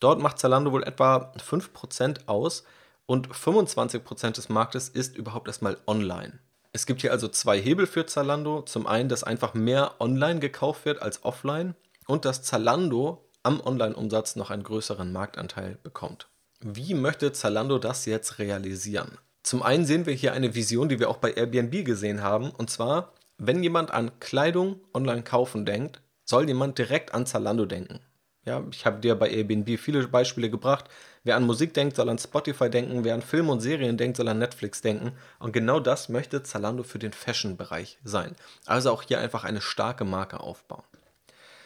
Dort 0.00 0.20
macht 0.20 0.38
Zalando 0.38 0.72
wohl 0.72 0.82
etwa 0.84 1.32
5% 1.38 2.26
aus 2.26 2.64
und 3.06 3.28
25% 3.28 4.32
des 4.32 4.48
Marktes 4.48 4.88
ist 4.88 5.16
überhaupt 5.16 5.46
erstmal 5.46 5.76
online. 5.86 6.38
Es 6.74 6.86
gibt 6.86 7.02
hier 7.02 7.12
also 7.12 7.28
zwei 7.28 7.60
Hebel 7.60 7.86
für 7.86 8.04
Zalando. 8.04 8.62
Zum 8.62 8.88
einen, 8.88 9.08
dass 9.08 9.22
einfach 9.22 9.54
mehr 9.54 9.94
online 10.00 10.40
gekauft 10.40 10.84
wird 10.84 11.00
als 11.00 11.24
offline 11.24 11.76
und 12.08 12.24
dass 12.24 12.42
Zalando 12.42 13.30
am 13.44 13.60
Online-Umsatz 13.60 14.34
noch 14.34 14.50
einen 14.50 14.64
größeren 14.64 15.12
Marktanteil 15.12 15.78
bekommt. 15.84 16.26
Wie 16.60 16.94
möchte 16.94 17.32
Zalando 17.32 17.78
das 17.78 18.06
jetzt 18.06 18.40
realisieren? 18.40 19.18
Zum 19.44 19.62
einen 19.62 19.84
sehen 19.84 20.04
wir 20.04 20.14
hier 20.14 20.32
eine 20.32 20.56
Vision, 20.56 20.88
die 20.88 20.98
wir 20.98 21.10
auch 21.10 21.18
bei 21.18 21.32
Airbnb 21.34 21.84
gesehen 21.84 22.22
haben. 22.22 22.50
Und 22.50 22.70
zwar, 22.70 23.12
wenn 23.38 23.62
jemand 23.62 23.92
an 23.92 24.18
Kleidung 24.18 24.80
online 24.92 25.22
kaufen 25.22 25.64
denkt, 25.64 26.02
soll 26.24 26.48
jemand 26.48 26.76
direkt 26.78 27.14
an 27.14 27.24
Zalando 27.24 27.66
denken. 27.66 28.00
Ja, 28.44 28.64
ich 28.72 28.84
habe 28.84 28.98
dir 28.98 29.14
bei 29.14 29.30
Airbnb 29.30 29.78
viele 29.78 30.08
Beispiele 30.08 30.50
gebracht. 30.50 30.86
Wer 31.24 31.36
an 31.36 31.44
Musik 31.44 31.72
denkt, 31.72 31.96
soll 31.96 32.10
an 32.10 32.18
Spotify 32.18 32.68
denken. 32.68 33.02
Wer 33.02 33.14
an 33.14 33.22
Filme 33.22 33.50
und 33.50 33.60
Serien 33.60 33.96
denkt, 33.96 34.18
soll 34.18 34.28
an 34.28 34.38
Netflix 34.38 34.82
denken. 34.82 35.12
Und 35.38 35.52
genau 35.52 35.80
das 35.80 36.10
möchte 36.10 36.42
Zalando 36.42 36.82
für 36.82 36.98
den 36.98 37.14
Fashion-Bereich 37.14 37.98
sein. 38.04 38.36
Also 38.66 38.92
auch 38.92 39.02
hier 39.02 39.18
einfach 39.20 39.44
eine 39.44 39.62
starke 39.62 40.04
Marke 40.04 40.40
aufbauen. 40.40 40.84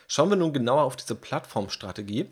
Schauen 0.07 0.31
wir 0.31 0.37
nun 0.37 0.53
genauer 0.53 0.85
auf 0.85 0.95
diese 0.95 1.17
Plattformstrategie. 1.17 2.31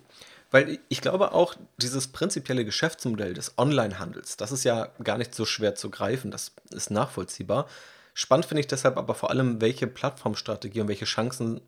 Weil 0.53 0.79
ich 0.89 1.01
glaube 1.01 1.33
auch, 1.33 1.55
dieses 1.77 2.09
prinzipielle 2.09 2.65
Geschäftsmodell 2.65 3.35
des 3.35 3.59
Onlinehandels, 3.59 4.37
das 4.37 4.53
ist 4.53 4.63
ja 4.63 4.89
gar 5.03 5.19
nicht 5.19 5.35
so 5.35 5.45
schwer 5.45 5.75
zu 5.75 5.91
greifen, 5.91 6.31
das 6.31 6.53
ist 6.71 6.91
nachvollziehbar. 6.91 7.67
Spannend 8.15 8.47
finde 8.47 8.61
ich 8.61 8.69
deshalb 8.69 8.97
aber 8.97 9.15
vor 9.15 9.31
allem, 9.31 9.61
welche 9.61 9.89
Plattformstrategie 9.89 10.81
und 10.81 10.89
welche 10.89 11.05
Chancen 11.05 11.61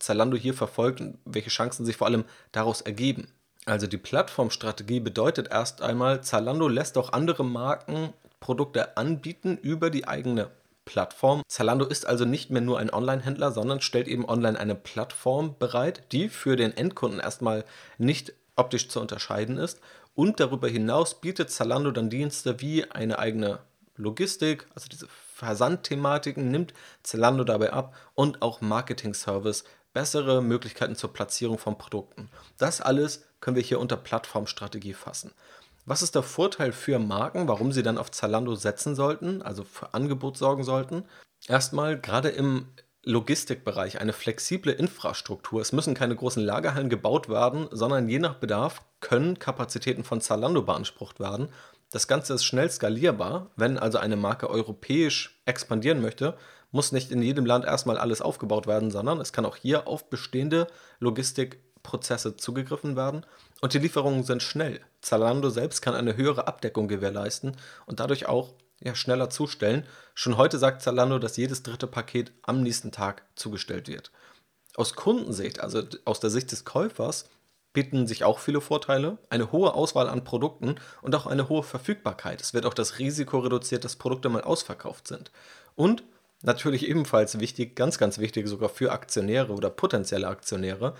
Zalando 0.00 0.36
hier 0.36 0.54
verfolgt 0.54 1.00
und 1.00 1.18
welche 1.24 1.50
Chancen 1.50 1.86
sich 1.86 1.96
vor 1.96 2.08
allem 2.08 2.24
daraus 2.50 2.80
ergeben. 2.80 3.28
Also 3.66 3.88
die 3.88 3.98
Plattformstrategie 3.98 5.00
bedeutet 5.00 5.48
erst 5.50 5.82
einmal, 5.82 6.22
Zalando 6.22 6.68
lässt 6.68 6.96
auch 6.96 7.12
andere 7.12 7.44
Marken 7.44 8.12
Produkte 8.38 8.96
anbieten 8.96 9.58
über 9.60 9.90
die 9.90 10.06
eigene 10.06 10.50
Plattform. 10.84 11.42
Zalando 11.48 11.84
ist 11.84 12.06
also 12.06 12.24
nicht 12.24 12.48
mehr 12.50 12.62
nur 12.62 12.78
ein 12.78 12.92
Online-Händler, 12.92 13.50
sondern 13.50 13.80
stellt 13.80 14.06
eben 14.06 14.24
online 14.24 14.58
eine 14.58 14.76
Plattform 14.76 15.56
bereit, 15.58 16.04
die 16.12 16.28
für 16.28 16.54
den 16.54 16.76
Endkunden 16.76 17.18
erstmal 17.18 17.64
nicht 17.98 18.34
optisch 18.54 18.88
zu 18.88 19.00
unterscheiden 19.00 19.58
ist. 19.58 19.80
Und 20.14 20.38
darüber 20.38 20.68
hinaus 20.68 21.20
bietet 21.20 21.50
Zalando 21.50 21.90
dann 21.90 22.08
Dienste 22.08 22.60
wie 22.60 22.88
eine 22.88 23.18
eigene 23.18 23.58
Logistik, 23.96 24.66
also 24.74 24.88
diese 24.88 25.08
Versandthematiken 25.34 26.50
nimmt 26.50 26.72
Zalando 27.02 27.44
dabei 27.44 27.72
ab 27.72 27.94
und 28.14 28.42
auch 28.42 28.60
Marketing-Service, 28.60 29.64
bessere 29.96 30.42
Möglichkeiten 30.42 30.94
zur 30.94 31.14
Platzierung 31.14 31.56
von 31.56 31.78
Produkten. 31.78 32.28
Das 32.58 32.82
alles 32.82 33.24
können 33.40 33.56
wir 33.56 33.62
hier 33.62 33.80
unter 33.80 33.96
Plattformstrategie 33.96 34.92
fassen. 34.92 35.32
Was 35.86 36.02
ist 36.02 36.14
der 36.14 36.22
Vorteil 36.22 36.72
für 36.72 36.98
Marken, 36.98 37.48
warum 37.48 37.72
sie 37.72 37.82
dann 37.82 37.96
auf 37.96 38.10
Zalando 38.10 38.56
setzen 38.56 38.94
sollten, 38.94 39.40
also 39.40 39.64
für 39.64 39.94
Angebot 39.94 40.36
sorgen 40.36 40.64
sollten? 40.64 41.04
Erstmal, 41.48 41.98
gerade 41.98 42.28
im 42.28 42.66
Logistikbereich 43.04 43.98
eine 43.98 44.12
flexible 44.12 44.70
Infrastruktur. 44.70 45.62
Es 45.62 45.72
müssen 45.72 45.94
keine 45.94 46.14
großen 46.14 46.44
Lagerhallen 46.44 46.90
gebaut 46.90 47.30
werden, 47.30 47.68
sondern 47.70 48.06
je 48.06 48.18
nach 48.18 48.34
Bedarf 48.34 48.82
können 49.00 49.38
Kapazitäten 49.38 50.04
von 50.04 50.20
Zalando 50.20 50.60
beansprucht 50.60 51.20
werden. 51.20 51.48
Das 51.90 52.06
Ganze 52.06 52.34
ist 52.34 52.44
schnell 52.44 52.70
skalierbar. 52.70 53.50
Wenn 53.56 53.78
also 53.78 53.96
eine 53.96 54.16
Marke 54.16 54.50
europäisch 54.50 55.40
expandieren 55.46 56.02
möchte, 56.02 56.36
muss 56.76 56.92
nicht 56.92 57.10
in 57.10 57.22
jedem 57.22 57.46
Land 57.46 57.64
erstmal 57.64 57.98
alles 57.98 58.20
aufgebaut 58.20 58.66
werden, 58.66 58.90
sondern 58.90 59.20
es 59.20 59.32
kann 59.32 59.46
auch 59.46 59.56
hier 59.56 59.88
auf 59.88 60.08
bestehende 60.10 60.68
Logistikprozesse 61.00 62.36
zugegriffen 62.36 62.94
werden. 62.94 63.24
Und 63.62 63.72
die 63.72 63.78
Lieferungen 63.78 64.22
sind 64.22 64.42
schnell. 64.42 64.80
Zalando 65.00 65.48
selbst 65.48 65.80
kann 65.80 65.94
eine 65.94 66.16
höhere 66.16 66.46
Abdeckung 66.46 66.86
gewährleisten 66.86 67.56
und 67.86 67.98
dadurch 67.98 68.26
auch 68.26 68.52
ja, 68.80 68.94
schneller 68.94 69.30
zustellen. 69.30 69.86
Schon 70.14 70.36
heute 70.36 70.58
sagt 70.58 70.82
Zalando, 70.82 71.18
dass 71.18 71.38
jedes 71.38 71.62
dritte 71.62 71.86
Paket 71.86 72.32
am 72.42 72.62
nächsten 72.62 72.92
Tag 72.92 73.24
zugestellt 73.34 73.88
wird. 73.88 74.12
Aus 74.76 74.94
Kundensicht, 74.94 75.60
also 75.60 75.82
aus 76.04 76.20
der 76.20 76.28
Sicht 76.28 76.52
des 76.52 76.66
Käufers, 76.66 77.30
bieten 77.72 78.06
sich 78.06 78.24
auch 78.24 78.38
viele 78.38 78.60
Vorteile, 78.60 79.16
eine 79.30 79.50
hohe 79.50 79.72
Auswahl 79.72 80.08
an 80.08 80.24
Produkten 80.24 80.76
und 81.00 81.14
auch 81.14 81.26
eine 81.26 81.48
hohe 81.48 81.62
Verfügbarkeit. 81.62 82.42
Es 82.42 82.52
wird 82.52 82.66
auch 82.66 82.74
das 82.74 82.98
Risiko 82.98 83.38
reduziert, 83.38 83.84
dass 83.84 83.96
Produkte 83.96 84.28
mal 84.28 84.42
ausverkauft 84.42 85.08
sind. 85.08 85.30
Und 85.74 86.02
natürlich 86.46 86.88
ebenfalls 86.88 87.38
wichtig, 87.38 87.76
ganz, 87.76 87.98
ganz 87.98 88.18
wichtig 88.18 88.48
sogar 88.48 88.68
für 88.68 88.92
Aktionäre 88.92 89.52
oder 89.52 89.68
potenzielle 89.68 90.28
Aktionäre, 90.28 90.94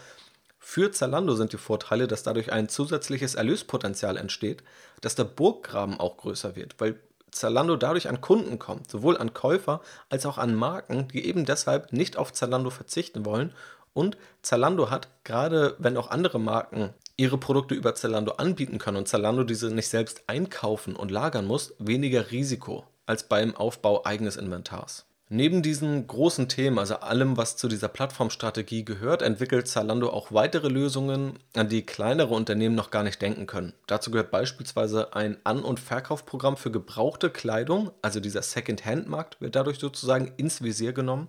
für 0.59 0.91
Zalando 0.91 1.37
sind 1.37 1.53
die 1.53 1.59
Vorteile, 1.59 2.09
dass 2.09 2.25
dadurch 2.25 2.53
ein 2.53 2.69
zusätzliches 2.69 3.37
Erlöspotenzial 3.37 4.17
entsteht, 4.17 4.65
dass 5.01 5.15
der 5.15 5.23
Burggraben 5.23 6.01
auch 6.01 6.17
größer 6.17 6.57
wird, 6.57 6.75
weil 6.79 6.99
Zalando 7.31 7.77
dadurch 7.77 8.09
an 8.09 8.21
Kunden 8.21 8.59
kommt, 8.59 8.91
sowohl 8.91 9.17
an 9.17 9.33
Käufer 9.33 9.81
als 10.09 10.27
auch 10.27 10.39
an 10.39 10.57
Marken, 10.57 11.07
die 11.09 11.25
eben 11.25 11.45
deshalb 11.45 11.93
nicht 11.93 12.17
auf 12.17 12.33
Zalando 12.33 12.71
verzichten 12.71 13.25
wollen. 13.25 13.53
Und 13.95 14.17
Zalando 14.43 14.91
hat, 14.91 15.09
gerade 15.23 15.77
wenn 15.79 15.97
auch 15.97 16.11
andere 16.11 16.41
Marken 16.41 16.93
ihre 17.17 17.39
Produkte 17.39 17.75
über 17.77 17.95
Zalando 17.95 18.33
anbieten 18.33 18.79
können 18.79 18.97
und 18.97 19.09
Zalando 19.09 19.45
diese 19.45 19.73
nicht 19.73 19.89
selbst 19.89 20.25
einkaufen 20.27 20.97
und 20.97 21.11
lagern 21.13 21.47
muss, 21.47 21.75
weniger 21.79 22.33
Risiko 22.33 22.85
als 23.07 23.29
beim 23.29 23.55
Aufbau 23.55 24.05
eigenes 24.05 24.37
Inventars. 24.37 25.07
Neben 25.29 25.61
diesen 25.61 26.07
großen 26.07 26.49
Themen, 26.49 26.79
also 26.79 26.97
allem, 26.97 27.37
was 27.37 27.57
zu 27.57 27.67
dieser 27.67 27.89
Plattformstrategie 27.89 28.85
gehört, 28.85 29.23
entwickelt 29.23 29.67
Zalando 29.67 30.11
auch 30.11 30.31
weitere 30.31 30.69
Lösungen, 30.69 31.41
an 31.57 31.69
die 31.69 31.85
kleinere 31.85 32.33
Unternehmen 32.33 32.77
noch 32.77 32.93
gar 32.93 33.03
nicht 33.03 33.21
denken 33.21 33.47
können. 33.47 33.73
Dazu 33.89 34.13
gehört 34.13 34.31
beispielsweise 34.31 35.15
ein 35.15 35.37
An- 35.43 35.65
und 35.65 35.81
Verkaufsprogramm 35.81 36.57
für 36.57 36.71
gebrauchte 36.71 37.31
Kleidung, 37.31 37.91
also 38.03 38.21
dieser 38.21 38.43
Second-Hand-Markt 38.43 39.41
wird 39.41 39.57
dadurch 39.57 39.81
sozusagen 39.81 40.33
ins 40.37 40.63
Visier 40.63 40.93
genommen. 40.93 41.27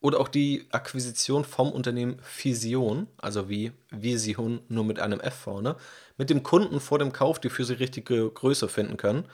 Oder 0.00 0.20
auch 0.20 0.28
die 0.28 0.66
Akquisition 0.70 1.44
vom 1.44 1.72
Unternehmen 1.72 2.18
Vision, 2.42 3.08
also 3.18 3.48
wie 3.48 3.72
Vision 3.90 4.60
nur 4.68 4.84
mit 4.84 5.00
einem 5.00 5.18
F 5.18 5.34
vorne, 5.34 5.76
mit 6.16 6.30
dem 6.30 6.44
Kunden 6.44 6.78
vor 6.78 7.00
dem 7.00 7.12
Kauf 7.12 7.40
die 7.40 7.50
für 7.50 7.64
sie 7.64 7.74
richtige 7.74 8.30
Größe 8.30 8.68
finden 8.68 8.96
können 8.96 9.24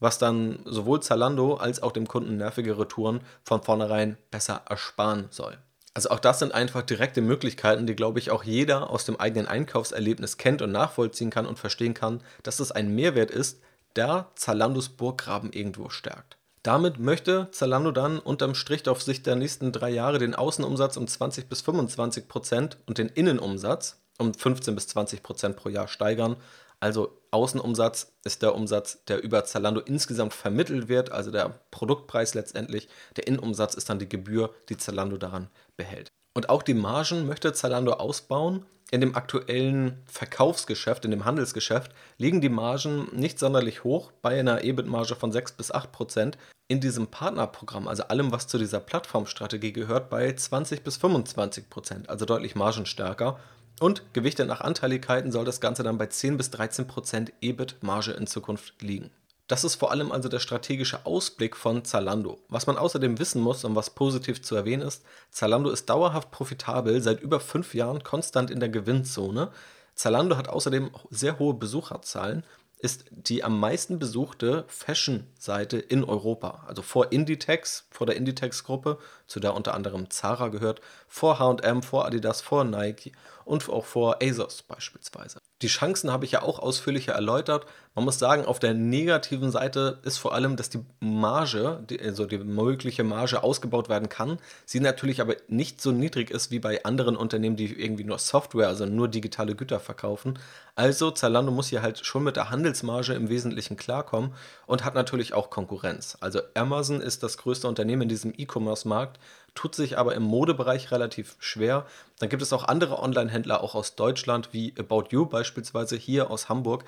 was 0.00 0.18
dann 0.18 0.60
sowohl 0.64 1.00
Zalando 1.00 1.54
als 1.54 1.82
auch 1.82 1.92
dem 1.92 2.06
Kunden 2.06 2.36
nervige 2.36 2.78
Retouren 2.78 3.20
von 3.42 3.62
vornherein 3.62 4.16
besser 4.30 4.62
ersparen 4.68 5.26
soll. 5.30 5.58
Also 5.94 6.10
auch 6.10 6.20
das 6.20 6.38
sind 6.38 6.54
einfach 6.54 6.82
direkte 6.82 7.20
Möglichkeiten, 7.20 7.86
die, 7.86 7.96
glaube 7.96 8.20
ich, 8.20 8.30
auch 8.30 8.44
jeder 8.44 8.90
aus 8.90 9.04
dem 9.04 9.18
eigenen 9.18 9.48
Einkaufserlebnis 9.48 10.36
kennt 10.36 10.62
und 10.62 10.70
nachvollziehen 10.70 11.30
kann 11.30 11.46
und 11.46 11.58
verstehen 11.58 11.94
kann, 11.94 12.22
dass 12.42 12.60
es 12.60 12.70
ein 12.70 12.94
Mehrwert 12.94 13.30
ist, 13.32 13.60
der 13.96 14.28
Zalandos 14.36 14.90
Burggraben 14.90 15.52
irgendwo 15.52 15.88
stärkt. 15.88 16.36
Damit 16.62 16.98
möchte 16.98 17.48
Zalando 17.50 17.92
dann 17.92 18.18
unterm 18.18 18.54
Strich 18.54 18.88
auf 18.88 19.02
Sicht 19.02 19.26
der 19.26 19.36
nächsten 19.36 19.72
drei 19.72 19.90
Jahre 19.90 20.18
den 20.18 20.34
Außenumsatz 20.34 20.96
um 20.96 21.06
20 21.06 21.48
bis 21.48 21.62
25 21.62 22.28
Prozent 22.28 22.78
und 22.86 22.98
den 22.98 23.08
Innenumsatz 23.08 24.00
um 24.18 24.34
15 24.34 24.74
bis 24.74 24.88
20 24.88 25.22
Prozent 25.22 25.56
pro 25.56 25.68
Jahr 25.68 25.88
steigern. 25.88 26.36
Also 26.80 27.20
Außenumsatz 27.30 28.12
ist 28.24 28.42
der 28.42 28.54
Umsatz, 28.54 29.04
der 29.06 29.22
über 29.22 29.44
Zalando 29.44 29.80
insgesamt 29.80 30.32
vermittelt 30.32 30.88
wird, 30.88 31.10
also 31.10 31.30
der 31.30 31.60
Produktpreis 31.70 32.34
letztendlich. 32.34 32.88
Der 33.16 33.26
Innenumsatz 33.26 33.74
ist 33.74 33.88
dann 33.90 33.98
die 33.98 34.08
Gebühr, 34.08 34.54
die 34.68 34.76
Zalando 34.76 35.16
daran 35.16 35.48
behält. 35.76 36.08
Und 36.34 36.48
auch 36.48 36.62
die 36.62 36.74
Margen 36.74 37.26
möchte 37.26 37.52
Zalando 37.52 37.94
ausbauen. 37.94 38.64
In 38.90 39.02
dem 39.02 39.16
aktuellen 39.16 40.02
Verkaufsgeschäft, 40.06 41.04
in 41.04 41.10
dem 41.10 41.26
Handelsgeschäft, 41.26 41.92
liegen 42.16 42.40
die 42.40 42.48
Margen 42.48 43.08
nicht 43.12 43.38
sonderlich 43.38 43.84
hoch, 43.84 44.12
bei 44.22 44.38
einer 44.38 44.64
EBIT-Marge 44.64 45.14
von 45.14 45.30
6 45.30 45.52
bis 45.52 45.70
8 45.70 45.92
Prozent. 45.92 46.38
In 46.68 46.80
diesem 46.80 47.08
Partnerprogramm, 47.08 47.88
also 47.88 48.04
allem, 48.04 48.30
was 48.32 48.46
zu 48.46 48.56
dieser 48.56 48.80
Plattformstrategie 48.80 49.72
gehört, 49.72 50.08
bei 50.08 50.32
20 50.32 50.84
bis 50.84 50.96
25 50.96 51.68
Prozent, 51.68 52.08
also 52.08 52.24
deutlich 52.24 52.54
margenstärker. 52.54 53.38
Und 53.80 54.12
Gewichte 54.12 54.44
nach 54.44 54.60
Anteiligkeiten 54.60 55.30
soll 55.30 55.44
das 55.44 55.60
Ganze 55.60 55.82
dann 55.82 55.98
bei 55.98 56.06
10 56.06 56.36
bis 56.36 56.50
13 56.50 56.86
Prozent 56.86 57.32
EBIT-Marge 57.40 58.12
in 58.12 58.26
Zukunft 58.26 58.82
liegen. 58.82 59.10
Das 59.46 59.64
ist 59.64 59.76
vor 59.76 59.90
allem 59.90 60.12
also 60.12 60.28
der 60.28 60.40
strategische 60.40 61.06
Ausblick 61.06 61.56
von 61.56 61.84
Zalando. 61.84 62.38
Was 62.48 62.66
man 62.66 62.76
außerdem 62.76 63.18
wissen 63.18 63.40
muss 63.40 63.64
und 63.64 63.74
was 63.74 63.90
positiv 63.90 64.42
zu 64.42 64.54
erwähnen 64.54 64.82
ist, 64.82 65.04
Zalando 65.30 65.70
ist 65.70 65.88
dauerhaft 65.88 66.30
profitabel, 66.30 67.00
seit 67.00 67.20
über 67.20 67.40
fünf 67.40 67.74
Jahren 67.74 68.02
konstant 68.02 68.50
in 68.50 68.60
der 68.60 68.68
Gewinnzone. 68.68 69.50
Zalando 69.94 70.36
hat 70.36 70.48
außerdem 70.48 70.90
sehr 71.10 71.38
hohe 71.38 71.54
Besucherzahlen 71.54 72.44
ist 72.78 73.04
die 73.10 73.42
am 73.42 73.58
meisten 73.58 73.98
besuchte 73.98 74.64
Fashion-Seite 74.68 75.78
in 75.78 76.04
Europa. 76.04 76.64
Also 76.66 76.82
vor 76.82 77.12
Inditex, 77.12 77.86
vor 77.90 78.06
der 78.06 78.16
Inditex-Gruppe, 78.16 78.98
zu 79.26 79.40
der 79.40 79.54
unter 79.54 79.74
anderem 79.74 80.10
Zara 80.10 80.48
gehört, 80.48 80.80
vor 81.08 81.38
HM, 81.38 81.82
vor 81.82 82.06
Adidas, 82.06 82.40
vor 82.40 82.64
Nike 82.64 83.12
und 83.44 83.68
auch 83.68 83.84
vor 83.84 84.22
ASOS 84.22 84.62
beispielsweise. 84.62 85.40
Die 85.60 85.66
Chancen 85.66 86.12
habe 86.12 86.24
ich 86.24 86.32
ja 86.32 86.42
auch 86.42 86.60
ausführlicher 86.60 87.14
erläutert. 87.14 87.66
Man 87.96 88.04
muss 88.04 88.20
sagen, 88.20 88.44
auf 88.44 88.60
der 88.60 88.74
negativen 88.74 89.50
Seite 89.50 89.98
ist 90.04 90.18
vor 90.18 90.32
allem, 90.32 90.54
dass 90.54 90.70
die 90.70 90.84
Marge, 91.00 91.82
die, 91.90 92.00
also 92.00 92.26
die 92.26 92.38
mögliche 92.38 93.02
Marge 93.02 93.42
ausgebaut 93.42 93.88
werden 93.88 94.08
kann, 94.08 94.38
sie 94.64 94.78
natürlich 94.78 95.20
aber 95.20 95.34
nicht 95.48 95.80
so 95.80 95.90
niedrig 95.90 96.30
ist 96.30 96.52
wie 96.52 96.60
bei 96.60 96.84
anderen 96.84 97.16
Unternehmen, 97.16 97.56
die 97.56 97.72
irgendwie 97.72 98.04
nur 98.04 98.18
Software, 98.18 98.68
also 98.68 98.86
nur 98.86 99.08
digitale 99.08 99.56
Güter 99.56 99.80
verkaufen. 99.80 100.38
Also 100.76 101.10
Zalando 101.10 101.50
muss 101.50 101.68
hier 101.68 101.82
halt 101.82 102.06
schon 102.06 102.22
mit 102.22 102.36
der 102.36 102.50
Handelsmarge 102.50 103.14
im 103.14 103.28
Wesentlichen 103.28 103.76
klarkommen 103.76 104.34
und 104.66 104.84
hat 104.84 104.94
natürlich 104.94 105.34
auch 105.34 105.50
Konkurrenz. 105.50 106.16
Also 106.20 106.40
Amazon 106.54 107.00
ist 107.00 107.24
das 107.24 107.36
größte 107.36 107.66
Unternehmen 107.66 108.02
in 108.02 108.08
diesem 108.08 108.32
E-Commerce-Markt, 108.36 109.18
tut 109.58 109.74
sich 109.74 109.98
aber 109.98 110.14
im 110.14 110.22
Modebereich 110.22 110.92
relativ 110.92 111.34
schwer. 111.40 111.84
Dann 112.20 112.28
gibt 112.28 112.42
es 112.42 112.52
auch 112.52 112.68
andere 112.68 113.00
Online-Händler, 113.00 113.60
auch 113.60 113.74
aus 113.74 113.96
Deutschland, 113.96 114.50
wie 114.52 114.72
About 114.78 115.06
You 115.10 115.26
beispielsweise 115.26 115.96
hier 115.96 116.30
aus 116.30 116.48
Hamburg, 116.48 116.84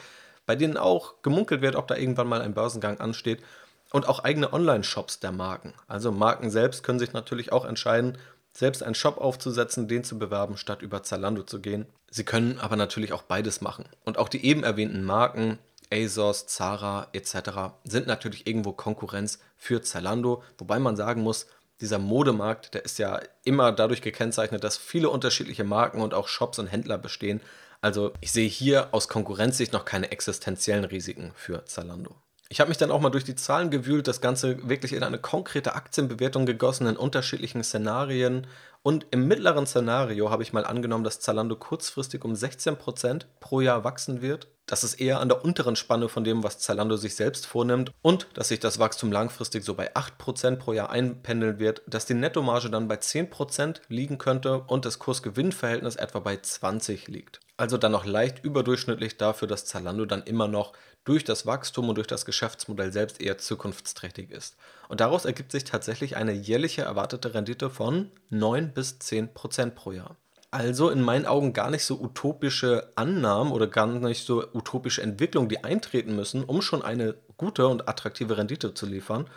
bei 0.46 0.54
denen 0.54 0.76
auch 0.76 1.20
gemunkelt 1.22 1.62
wird, 1.62 1.74
ob 1.74 1.88
da 1.88 1.96
irgendwann 1.96 2.28
mal 2.28 2.40
ein 2.40 2.54
Börsengang 2.54 3.00
ansteht. 3.00 3.42
Und 3.90 4.08
auch 4.08 4.20
eigene 4.20 4.52
Online-Shops 4.52 5.18
der 5.18 5.32
Marken. 5.32 5.74
Also 5.88 6.12
Marken 6.12 6.48
selbst 6.48 6.84
können 6.84 7.00
sich 7.00 7.12
natürlich 7.12 7.50
auch 7.50 7.64
entscheiden, 7.64 8.16
selbst 8.52 8.84
einen 8.84 8.94
Shop 8.94 9.18
aufzusetzen, 9.18 9.88
den 9.88 10.04
zu 10.04 10.16
bewerben, 10.16 10.56
statt 10.56 10.80
über 10.80 11.02
Zalando 11.02 11.42
zu 11.42 11.58
gehen. 11.58 11.86
Sie 12.08 12.24
können 12.24 12.60
aber 12.60 12.76
natürlich 12.76 13.12
auch 13.12 13.22
beides 13.22 13.60
machen. 13.60 13.86
Und 14.04 14.16
auch 14.16 14.28
die 14.28 14.46
eben 14.46 14.62
erwähnten 14.62 15.02
Marken, 15.02 15.58
ASOS, 15.92 16.46
Zara 16.46 17.08
etc., 17.12 17.72
sind 17.82 18.06
natürlich 18.06 18.46
irgendwo 18.46 18.70
Konkurrenz 18.70 19.40
für 19.56 19.82
Zalando, 19.82 20.44
wobei 20.56 20.78
man 20.78 20.94
sagen 20.94 21.22
muss, 21.22 21.48
dieser 21.80 21.98
Modemarkt, 21.98 22.74
der 22.74 22.84
ist 22.84 22.98
ja 22.98 23.20
immer 23.44 23.72
dadurch 23.72 24.02
gekennzeichnet, 24.02 24.64
dass 24.64 24.76
viele 24.76 25.10
unterschiedliche 25.10 25.64
Marken 25.64 26.00
und 26.00 26.14
auch 26.14 26.28
Shops 26.28 26.58
und 26.58 26.66
Händler 26.66 26.98
bestehen. 26.98 27.40
Also 27.80 28.12
ich 28.20 28.32
sehe 28.32 28.48
hier 28.48 28.88
aus 28.92 29.08
Konkurrenzsicht 29.08 29.72
noch 29.72 29.84
keine 29.84 30.10
existenziellen 30.10 30.84
Risiken 30.84 31.32
für 31.34 31.64
Zalando. 31.64 32.14
Ich 32.52 32.60
habe 32.60 32.68
mich 32.68 32.78
dann 32.78 32.90
auch 32.90 33.00
mal 33.00 33.10
durch 33.10 33.24
die 33.24 33.36
Zahlen 33.36 33.70
gewühlt, 33.70 34.08
das 34.08 34.20
Ganze 34.20 34.68
wirklich 34.68 34.92
in 34.92 35.04
eine 35.04 35.18
konkrete 35.18 35.76
Aktienbewertung 35.76 36.46
gegossen 36.46 36.88
in 36.88 36.96
unterschiedlichen 36.96 37.62
Szenarien. 37.62 38.46
Und 38.82 39.06
im 39.10 39.28
mittleren 39.28 39.66
Szenario 39.66 40.30
habe 40.30 40.42
ich 40.42 40.54
mal 40.54 40.64
angenommen, 40.64 41.04
dass 41.04 41.20
Zalando 41.20 41.54
kurzfristig 41.54 42.24
um 42.24 42.32
16% 42.32 43.26
pro 43.38 43.60
Jahr 43.60 43.84
wachsen 43.84 44.22
wird. 44.22 44.48
Das 44.64 44.84
ist 44.84 44.94
eher 44.94 45.20
an 45.20 45.28
der 45.28 45.44
unteren 45.44 45.76
Spanne 45.76 46.08
von 46.08 46.24
dem, 46.24 46.44
was 46.44 46.60
Zalando 46.60 46.96
sich 46.96 47.14
selbst 47.14 47.46
vornimmt. 47.46 47.92
Und 48.00 48.28
dass 48.34 48.48
sich 48.48 48.60
das 48.60 48.78
Wachstum 48.78 49.12
langfristig 49.12 49.64
so 49.64 49.74
bei 49.74 49.94
8% 49.94 50.56
pro 50.56 50.72
Jahr 50.72 50.88
einpendeln 50.90 51.58
wird, 51.58 51.82
dass 51.86 52.06
die 52.06 52.14
Nettomarge 52.14 52.70
dann 52.70 52.88
bei 52.88 52.94
10% 52.94 53.80
liegen 53.88 54.16
könnte 54.16 54.60
und 54.60 54.86
das 54.86 54.98
Kurs-Gewinn-Verhältnis 54.98 55.96
etwa 55.96 56.20
bei 56.20 56.38
20 56.38 57.08
liegt. 57.08 57.40
Also 57.58 57.76
dann 57.76 57.92
noch 57.92 58.06
leicht 58.06 58.42
überdurchschnittlich 58.42 59.18
dafür, 59.18 59.46
dass 59.46 59.66
Zalando 59.66 60.06
dann 60.06 60.22
immer 60.22 60.48
noch 60.48 60.72
durch 61.04 61.24
das 61.24 61.46
Wachstum 61.46 61.88
und 61.88 61.96
durch 61.96 62.06
das 62.06 62.24
Geschäftsmodell 62.24 62.92
selbst 62.92 63.20
eher 63.20 63.38
zukunftsträchtig 63.38 64.30
ist. 64.30 64.56
Und 64.88 65.00
daraus 65.00 65.24
ergibt 65.24 65.52
sich 65.52 65.64
tatsächlich 65.64 66.16
eine 66.16 66.32
jährliche 66.32 66.82
erwartete 66.82 67.34
Rendite 67.34 67.70
von 67.70 68.10
9 68.28 68.72
bis 68.72 68.98
10 68.98 69.32
Prozent 69.32 69.74
pro 69.74 69.92
Jahr. 69.92 70.16
Also 70.50 70.90
in 70.90 71.00
meinen 71.00 71.26
Augen 71.26 71.52
gar 71.52 71.70
nicht 71.70 71.84
so 71.84 72.00
utopische 72.00 72.90
Annahmen 72.96 73.52
oder 73.52 73.68
gar 73.68 73.86
nicht 73.86 74.26
so 74.26 74.44
utopische 74.52 75.00
Entwicklungen, 75.00 75.48
die 75.48 75.62
eintreten 75.62 76.16
müssen, 76.16 76.42
um 76.42 76.60
schon 76.60 76.82
eine 76.82 77.14
gute 77.36 77.68
und 77.68 77.88
attraktive 77.88 78.36
Rendite 78.36 78.74
zu 78.74 78.86
liefern. 78.86 79.30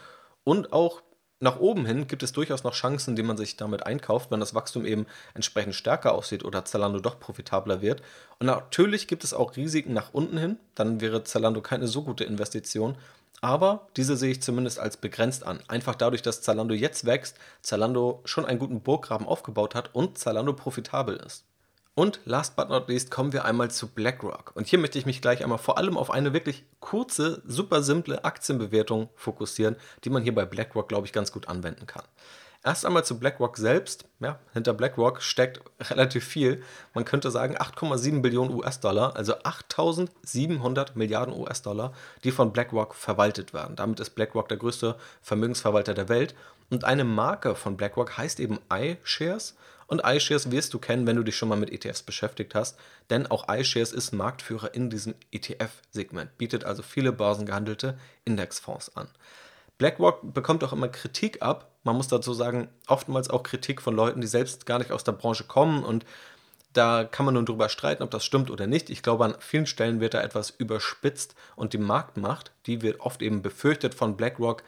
Und 0.43 0.73
auch 0.73 1.01
Nach 1.39 1.59
oben 1.59 1.85
hin 1.85 2.07
gibt 2.07 2.23
es 2.23 2.31
durchaus 2.31 2.63
noch 2.63 2.73
Chancen, 2.73 3.15
die 3.15 3.23
man 3.23 3.37
sich 3.37 3.57
damit 3.57 3.85
einkauft, 3.85 4.31
wenn 4.31 4.39
das 4.39 4.53
Wachstum 4.53 4.85
eben 4.85 5.05
entsprechend 5.33 5.75
stärker 5.75 6.13
aussieht 6.13 6.45
oder 6.45 6.63
Zalando 6.63 6.99
doch 6.99 7.19
profitabler 7.19 7.81
wird. 7.81 8.01
Und 8.39 8.47
natürlich 8.47 9.07
gibt 9.07 9.23
es 9.23 9.33
auch 9.33 9.55
Risiken 9.57 9.93
nach 9.93 10.13
unten 10.13 10.37
hin, 10.37 10.57
dann 10.75 11.01
wäre 11.01 11.23
Zalando 11.23 11.61
keine 11.61 11.87
so 11.87 12.03
gute 12.03 12.23
Investition. 12.23 12.97
Aber 13.41 13.87
diese 13.97 14.15
sehe 14.15 14.31
ich 14.31 14.41
zumindest 14.41 14.79
als 14.79 14.95
begrenzt 14.95 15.45
an. 15.45 15.59
Einfach 15.67 15.95
dadurch, 15.95 16.21
dass 16.21 16.41
Zalando 16.41 16.73
jetzt 16.73 17.05
wächst, 17.05 17.37
Zalando 17.61 18.21
schon 18.23 18.45
einen 18.45 18.59
guten 18.59 18.79
Burggraben 18.81 19.27
aufgebaut 19.27 19.75
hat 19.75 19.93
und 19.93 20.17
Zalando 20.17 20.53
profitabel 20.53 21.17
ist. 21.17 21.43
Und 21.95 22.21
last 22.25 22.55
but 22.55 22.69
not 22.69 22.87
least 22.89 23.11
kommen 23.11 23.33
wir 23.33 23.45
einmal 23.45 23.69
zu 23.69 23.87
BlackRock. 23.87 24.51
Und 24.55 24.67
hier 24.67 24.79
möchte 24.79 24.97
ich 24.97 25.05
mich 25.05 25.21
gleich 25.21 25.43
einmal 25.43 25.59
vor 25.59 25.77
allem 25.77 25.95
auf 25.95 26.09
eine 26.09 26.33
wirklich 26.33 26.65
kurze, 26.79 27.43
super 27.45 27.83
simple 27.83 28.25
Aktienbewertung 28.25 29.09
fokussieren, 29.15 29.75
die 30.03 30.09
man 30.09 30.23
hier 30.23 30.33
bei 30.33 30.45
BlackRock, 30.45 30.89
glaube 30.89 31.05
ich, 31.05 31.13
ganz 31.13 31.31
gut 31.31 31.47
anwenden 31.47 31.85
kann. 31.85 32.03
Erst 32.65 32.85
einmal 32.85 33.03
zu 33.03 33.19
BlackRock 33.19 33.57
selbst. 33.57 34.05
Ja, 34.21 34.39
hinter 34.53 34.73
BlackRock 34.73 35.21
steckt 35.21 35.61
relativ 35.91 36.25
viel. 36.25 36.63
Man 36.95 37.05
könnte 37.05 37.29
sagen 37.29 37.57
8,7 37.57 38.21
Billionen 38.21 38.55
US-Dollar, 38.55 39.15
also 39.15 39.35
8.700 39.35 40.91
Milliarden 40.95 41.35
US-Dollar, 41.35 41.93
die 42.23 42.31
von 42.31 42.53
BlackRock 42.53 42.95
verwaltet 42.95 43.53
werden. 43.53 43.75
Damit 43.75 43.99
ist 43.99 44.11
BlackRock 44.11 44.47
der 44.47 44.57
größte 44.57 44.95
Vermögensverwalter 45.21 45.93
der 45.93 46.09
Welt. 46.09 46.33
Und 46.71 46.85
eine 46.85 47.03
Marke 47.03 47.53
von 47.53 47.77
BlackRock 47.77 48.17
heißt 48.17 48.39
eben 48.39 48.59
iShares. 48.71 49.55
Und 49.93 50.01
iShares 50.03 50.49
wirst 50.49 50.73
du 50.73 50.79
kennen, 50.79 51.05
wenn 51.05 51.17
du 51.17 51.21
dich 51.21 51.37
schon 51.37 51.49
mal 51.49 51.55
mit 51.55 51.71
ETFs 51.71 52.01
beschäftigt 52.01 52.55
hast, 52.55 52.79
denn 53.11 53.27
auch 53.27 53.47
iShares 53.47 53.91
ist 53.91 54.11
Marktführer 54.11 54.73
in 54.73 54.89
diesem 54.89 55.13
ETF-Segment, 55.31 56.35
bietet 56.39 56.63
also 56.63 56.81
viele 56.81 57.11
börsengehandelte 57.11 57.95
Indexfonds 58.25 58.97
an. 58.97 59.07
BlackRock 59.77 60.33
bekommt 60.33 60.63
auch 60.63 60.73
immer 60.73 60.87
Kritik 60.87 61.43
ab. 61.43 61.69
Man 61.83 61.95
muss 61.95 62.07
dazu 62.07 62.33
sagen, 62.33 62.69
oftmals 62.87 63.29
auch 63.29 63.43
Kritik 63.43 63.83
von 63.83 63.95
Leuten, 63.95 64.19
die 64.19 64.25
selbst 64.25 64.65
gar 64.65 64.79
nicht 64.79 64.91
aus 64.91 65.03
der 65.03 65.11
Branche 65.11 65.43
kommen 65.43 65.83
und 65.83 66.05
da 66.73 67.03
kann 67.03 67.27
man 67.27 67.35
nun 67.35 67.45
drüber 67.45 67.69
streiten, 67.69 68.01
ob 68.01 68.09
das 68.09 68.25
stimmt 68.25 68.49
oder 68.49 68.65
nicht. 68.65 68.89
Ich 68.89 69.03
glaube, 69.03 69.25
an 69.25 69.35
vielen 69.37 69.67
Stellen 69.67 69.99
wird 69.99 70.15
da 70.15 70.23
etwas 70.23 70.49
überspitzt 70.49 71.35
und 71.55 71.73
die 71.73 71.77
Marktmacht, 71.77 72.51
die 72.65 72.81
wird 72.81 72.99
oft 72.99 73.21
eben 73.21 73.43
befürchtet 73.43 73.93
von 73.93 74.17
BlackRock, 74.17 74.63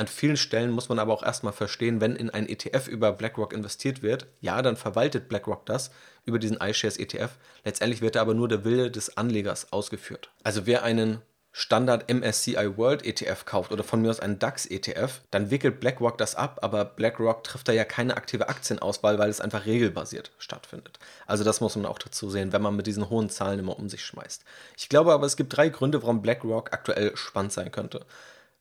an 0.00 0.08
vielen 0.08 0.38
Stellen 0.38 0.70
muss 0.70 0.88
man 0.88 0.98
aber 0.98 1.12
auch 1.12 1.22
erstmal 1.22 1.52
verstehen, 1.52 2.00
wenn 2.00 2.16
in 2.16 2.30
ein 2.30 2.48
ETF 2.48 2.88
über 2.88 3.12
BlackRock 3.12 3.52
investiert 3.52 4.02
wird, 4.02 4.26
ja, 4.40 4.62
dann 4.62 4.76
verwaltet 4.76 5.28
BlackRock 5.28 5.66
das 5.66 5.90
über 6.24 6.38
diesen 6.38 6.56
iShares 6.56 6.96
ETF. 6.96 7.32
Letztendlich 7.64 8.00
wird 8.00 8.16
da 8.16 8.22
aber 8.22 8.32
nur 8.32 8.48
der 8.48 8.64
Wille 8.64 8.90
des 8.90 9.18
Anlegers 9.18 9.74
ausgeführt. 9.74 10.30
Also 10.42 10.64
wer 10.64 10.84
einen 10.84 11.20
Standard 11.52 12.10
MSCI 12.10 12.78
World 12.78 13.04
ETF 13.04 13.44
kauft 13.44 13.72
oder 13.72 13.84
von 13.84 14.00
mir 14.00 14.08
aus 14.08 14.20
einen 14.20 14.38
DAX 14.38 14.64
ETF, 14.64 15.20
dann 15.30 15.50
wickelt 15.50 15.80
BlackRock 15.80 16.16
das 16.16 16.34
ab, 16.34 16.60
aber 16.62 16.86
BlackRock 16.86 17.44
trifft 17.44 17.68
da 17.68 17.72
ja 17.72 17.84
keine 17.84 18.16
aktive 18.16 18.48
Aktienauswahl, 18.48 19.18
weil 19.18 19.28
es 19.28 19.42
einfach 19.42 19.66
regelbasiert 19.66 20.30
stattfindet. 20.38 20.98
Also 21.26 21.44
das 21.44 21.60
muss 21.60 21.76
man 21.76 21.84
auch 21.84 21.98
dazu 21.98 22.30
sehen, 22.30 22.54
wenn 22.54 22.62
man 22.62 22.74
mit 22.74 22.86
diesen 22.86 23.10
hohen 23.10 23.28
Zahlen 23.28 23.58
immer 23.58 23.78
um 23.78 23.90
sich 23.90 24.04
schmeißt. 24.04 24.44
Ich 24.78 24.88
glaube 24.88 25.12
aber, 25.12 25.26
es 25.26 25.36
gibt 25.36 25.54
drei 25.54 25.68
Gründe, 25.68 26.02
warum 26.02 26.22
BlackRock 26.22 26.72
aktuell 26.72 27.14
spannend 27.16 27.52
sein 27.52 27.70
könnte. 27.70 28.06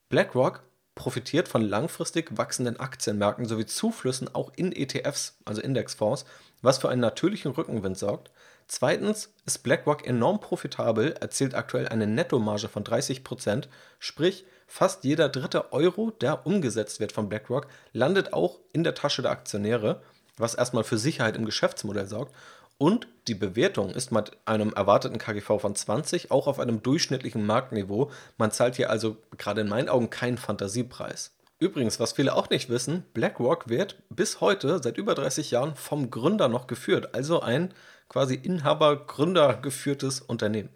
BlackRock 0.10 0.64
profitiert 1.00 1.48
von 1.48 1.62
langfristig 1.62 2.38
wachsenden 2.38 2.78
Aktienmärkten 2.78 3.46
sowie 3.46 3.66
Zuflüssen 3.66 4.36
auch 4.36 4.52
in 4.58 4.74
ETFs, 4.74 5.38
also 5.46 5.62
Indexfonds, 5.62 6.26
was 6.62 6.78
für 6.78 6.90
einen 6.90 7.00
natürlichen 7.00 7.54
Rückenwind 7.54 7.98
sorgt. 7.98 8.32
Zweitens 8.68 9.34
ist 9.46 9.64
BlackRock 9.64 10.06
enorm 10.06 10.42
profitabel, 10.42 11.14
erzielt 11.14 11.56
aktuell 11.56 11.88
eine 11.88 12.06
Nettomarge 12.06 12.68
von 12.68 12.84
30%, 12.84 13.70
sprich 13.98 14.46
fast 14.68 15.06
jeder 15.06 15.30
dritte 15.30 15.72
Euro, 15.72 16.12
der 16.12 16.46
umgesetzt 16.46 17.00
wird 17.00 17.14
von 17.14 17.30
BlackRock, 17.30 17.68
landet 17.94 18.34
auch 18.34 18.60
in 18.74 18.84
der 18.84 18.94
Tasche 18.94 19.22
der 19.22 19.32
Aktionäre, 19.32 20.02
was 20.38 20.54
erstmal 20.54 20.84
für 20.84 20.98
Sicherheit 20.98 21.38
im 21.38 21.46
Geschäftsmodell 21.46 22.08
sorgt 22.08 22.36
und 22.80 23.08
die 23.28 23.36
Bewertung 23.36 23.92
ist 23.92 24.12
mit 24.12 24.32
einem 24.46 24.74
erwarteten 24.74 25.20
KGV 25.20 25.60
von 25.60 25.76
20 25.76 26.32
auch 26.32 26.48
auf 26.48 26.60
einem 26.60 26.82
durchschnittlichen 26.82 27.46
Marktniveau. 27.46 28.10
Man 28.38 28.52
zahlt 28.52 28.78
hier 28.78 28.90
also 28.90 29.18
gerade 29.38 29.62
in 29.62 29.70
meinen 29.70 29.90
Augen 29.90 30.10
keinen 30.10 30.38
Fantasiepreis. 30.38 31.32
Übrigens, 31.60 32.00
was 32.00 32.14
viele 32.14 32.34
auch 32.34 32.50
nicht 32.50 32.70
wissen, 32.70 33.04
BlackRock 33.14 33.68
wird 33.68 33.98
bis 34.10 34.40
heute 34.40 34.82
seit 34.82 34.98
über 34.98 35.14
30 35.14 35.52
Jahren 35.52 35.76
vom 35.76 36.10
Gründer 36.10 36.48
noch 36.48 36.68
geführt, 36.68 37.14
also 37.14 37.42
ein 37.42 37.74
quasi 38.08 38.36
Inhaber-Gründer 38.36 39.60
geführtes 39.62 40.22
Unternehmen. 40.22 40.70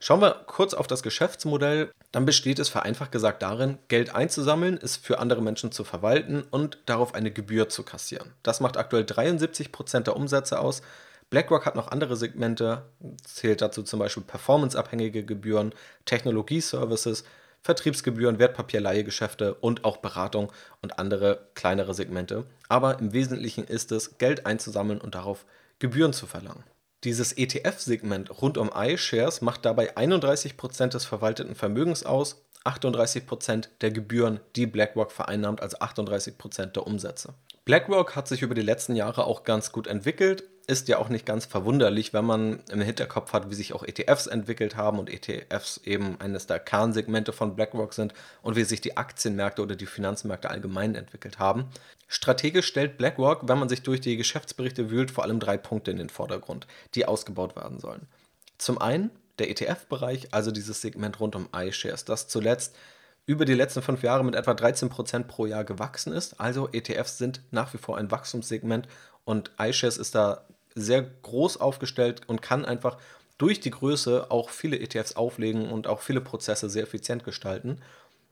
Schauen 0.00 0.20
wir 0.20 0.44
kurz 0.46 0.74
auf 0.74 0.86
das 0.86 1.02
Geschäftsmodell. 1.02 1.90
Dann 2.12 2.26
besteht 2.26 2.58
es 2.58 2.68
vereinfacht 2.68 3.10
gesagt 3.10 3.42
darin, 3.42 3.78
Geld 3.88 4.14
einzusammeln, 4.14 4.78
es 4.80 4.96
für 4.96 5.18
andere 5.18 5.42
Menschen 5.42 5.72
zu 5.72 5.82
verwalten 5.82 6.44
und 6.50 6.78
darauf 6.86 7.14
eine 7.14 7.30
Gebühr 7.30 7.68
zu 7.68 7.82
kassieren. 7.82 8.32
Das 8.42 8.60
macht 8.60 8.76
aktuell 8.76 9.04
73 9.04 9.72
Prozent 9.72 10.06
der 10.06 10.16
Umsätze 10.16 10.60
aus. 10.60 10.82
BlackRock 11.30 11.66
hat 11.66 11.76
noch 11.76 11.88
andere 11.88 12.16
Segmente, 12.16 12.84
zählt 13.22 13.60
dazu 13.60 13.82
zum 13.82 13.98
Beispiel 13.98 14.22
performanceabhängige 14.22 15.24
Gebühren, 15.24 15.74
Technologieservices, 16.06 17.24
Vertriebsgebühren, 17.60 18.38
Wertpapierleihegeschäfte 18.38 19.54
und 19.54 19.84
auch 19.84 19.98
Beratung 19.98 20.52
und 20.80 20.98
andere 20.98 21.48
kleinere 21.54 21.92
Segmente. 21.92 22.44
Aber 22.68 22.98
im 22.98 23.12
Wesentlichen 23.12 23.64
ist 23.64 23.92
es, 23.92 24.16
Geld 24.18 24.46
einzusammeln 24.46 25.00
und 25.00 25.14
darauf 25.14 25.44
Gebühren 25.78 26.12
zu 26.12 26.26
verlangen. 26.26 26.64
Dieses 27.04 27.32
ETF-Segment 27.32 28.42
rund 28.42 28.58
um 28.58 28.72
iShares 28.74 29.40
macht 29.40 29.64
dabei 29.64 29.96
31% 29.96 30.88
des 30.88 31.04
verwalteten 31.04 31.54
Vermögens 31.54 32.04
aus, 32.04 32.44
38% 32.64 33.68
der 33.80 33.90
Gebühren, 33.92 34.40
die 34.56 34.66
BlackRock 34.66 35.12
vereinnahmt, 35.12 35.62
also 35.62 35.78
38% 35.78 36.66
der 36.66 36.86
Umsätze. 36.86 37.34
BlackRock 37.64 38.16
hat 38.16 38.26
sich 38.26 38.42
über 38.42 38.54
die 38.54 38.62
letzten 38.62 38.96
Jahre 38.96 39.24
auch 39.24 39.44
ganz 39.44 39.70
gut 39.72 39.86
entwickelt, 39.86 40.42
ist 40.68 40.86
ja 40.88 40.98
auch 40.98 41.08
nicht 41.08 41.24
ganz 41.24 41.46
verwunderlich, 41.46 42.12
wenn 42.12 42.26
man 42.26 42.60
im 42.70 42.82
Hinterkopf 42.82 43.32
hat, 43.32 43.50
wie 43.50 43.54
sich 43.54 43.72
auch 43.72 43.82
ETFs 43.82 44.26
entwickelt 44.26 44.76
haben 44.76 44.98
und 44.98 45.08
ETFs 45.08 45.78
eben 45.78 46.20
eines 46.20 46.46
der 46.46 46.60
Kernsegmente 46.60 47.32
von 47.32 47.56
BlackRock 47.56 47.94
sind 47.94 48.12
und 48.42 48.54
wie 48.54 48.64
sich 48.64 48.82
die 48.82 48.98
Aktienmärkte 48.98 49.62
oder 49.62 49.76
die 49.76 49.86
Finanzmärkte 49.86 50.50
allgemein 50.50 50.94
entwickelt 50.94 51.38
haben. 51.38 51.70
Strategisch 52.06 52.66
stellt 52.66 52.98
BlackRock, 52.98 53.48
wenn 53.48 53.58
man 53.58 53.70
sich 53.70 53.82
durch 53.82 54.02
die 54.02 54.18
Geschäftsberichte 54.18 54.90
wühlt, 54.90 55.10
vor 55.10 55.24
allem 55.24 55.40
drei 55.40 55.56
Punkte 55.56 55.90
in 55.90 55.96
den 55.96 56.10
Vordergrund, 56.10 56.66
die 56.94 57.06
ausgebaut 57.06 57.56
werden 57.56 57.80
sollen. 57.80 58.06
Zum 58.58 58.76
einen 58.76 59.10
der 59.38 59.48
ETF-Bereich, 59.48 60.34
also 60.34 60.50
dieses 60.50 60.82
Segment 60.82 61.18
rund 61.18 61.34
um 61.34 61.48
iShares, 61.56 62.04
das 62.04 62.28
zuletzt 62.28 62.76
über 63.24 63.46
die 63.46 63.54
letzten 63.54 63.80
fünf 63.80 64.02
Jahre 64.02 64.24
mit 64.24 64.34
etwa 64.34 64.52
13% 64.52 65.24
pro 65.24 65.46
Jahr 65.46 65.64
gewachsen 65.64 66.12
ist. 66.12 66.38
Also 66.40 66.68
ETFs 66.72 67.16
sind 67.16 67.40
nach 67.52 67.72
wie 67.72 67.78
vor 67.78 67.96
ein 67.96 68.10
Wachstumssegment 68.10 68.86
und 69.24 69.50
iShares 69.58 69.96
ist 69.96 70.14
da 70.14 70.46
sehr 70.80 71.02
groß 71.02 71.58
aufgestellt 71.58 72.22
und 72.26 72.42
kann 72.42 72.64
einfach 72.64 72.98
durch 73.38 73.60
die 73.60 73.70
Größe 73.70 74.30
auch 74.30 74.50
viele 74.50 74.78
ETFs 74.78 75.14
auflegen 75.16 75.70
und 75.70 75.86
auch 75.86 76.00
viele 76.00 76.20
Prozesse 76.20 76.68
sehr 76.68 76.82
effizient 76.82 77.24
gestalten. 77.24 77.80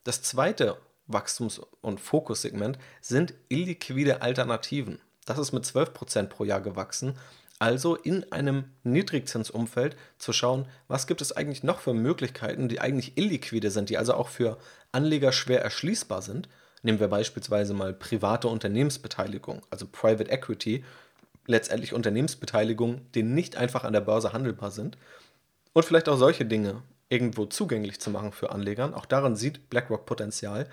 Das 0.05 0.23
zweite 0.23 0.77
Wachstums- 1.07 1.61
und 1.81 2.01
Fokussegment 2.01 2.79
sind 3.01 3.35
illiquide 3.49 4.23
Alternativen. 4.23 5.01
Das 5.25 5.39
ist 5.39 5.53
mit 5.53 5.65
12% 5.65 6.27
pro 6.27 6.45
Jahr 6.45 6.61
gewachsen. 6.61 7.15
Also 7.59 7.95
in 7.95 8.31
einem 8.33 8.65
Niedrigzinsumfeld 8.83 9.97
zu 10.19 10.33
schauen, 10.33 10.67
was 10.89 11.07
gibt 11.07 11.23
es 11.23 11.33
eigentlich 11.33 11.63
noch 11.63 11.81
für 11.81 11.95
Möglichkeiten, 11.95 12.69
die 12.69 12.81
eigentlich 12.81 13.17
illiquide 13.17 13.71
sind, 13.71 13.89
die 13.89 13.97
also 13.97 14.15
auch 14.15 14.29
für 14.29 14.59
Anleger 14.93 15.33
schwer 15.33 15.63
erschließbar 15.63 16.21
sind. 16.21 16.49
Nehmen 16.83 17.01
wir 17.01 17.09
beispielsweise 17.09 17.73
mal 17.73 17.95
private 17.95 18.49
Unternehmensbeteiligung, 18.49 19.63
also 19.71 19.87
Private 19.91 20.31
Equity 20.31 20.85
letztendlich 21.47 21.93
Unternehmensbeteiligungen, 21.95 23.01
die 23.15 23.23
nicht 23.23 23.57
einfach 23.57 23.85
an 23.85 23.93
der 23.93 24.01
Börse 24.01 24.33
handelbar 24.33 24.71
sind. 24.71 24.99
Und 25.73 25.85
vielleicht 25.85 26.09
auch 26.09 26.17
solche 26.17 26.45
Dinge 26.45 26.83
irgendwo 27.09 27.47
zugänglich 27.47 28.01
zu 28.01 28.11
machen 28.11 28.33
für 28.33 28.51
Anlegern. 28.51 28.95
Auch 28.95 29.07
daran 29.07 29.37
sieht 29.37 29.71
BlackRock 29.71 30.07
Potenzial. 30.07 30.69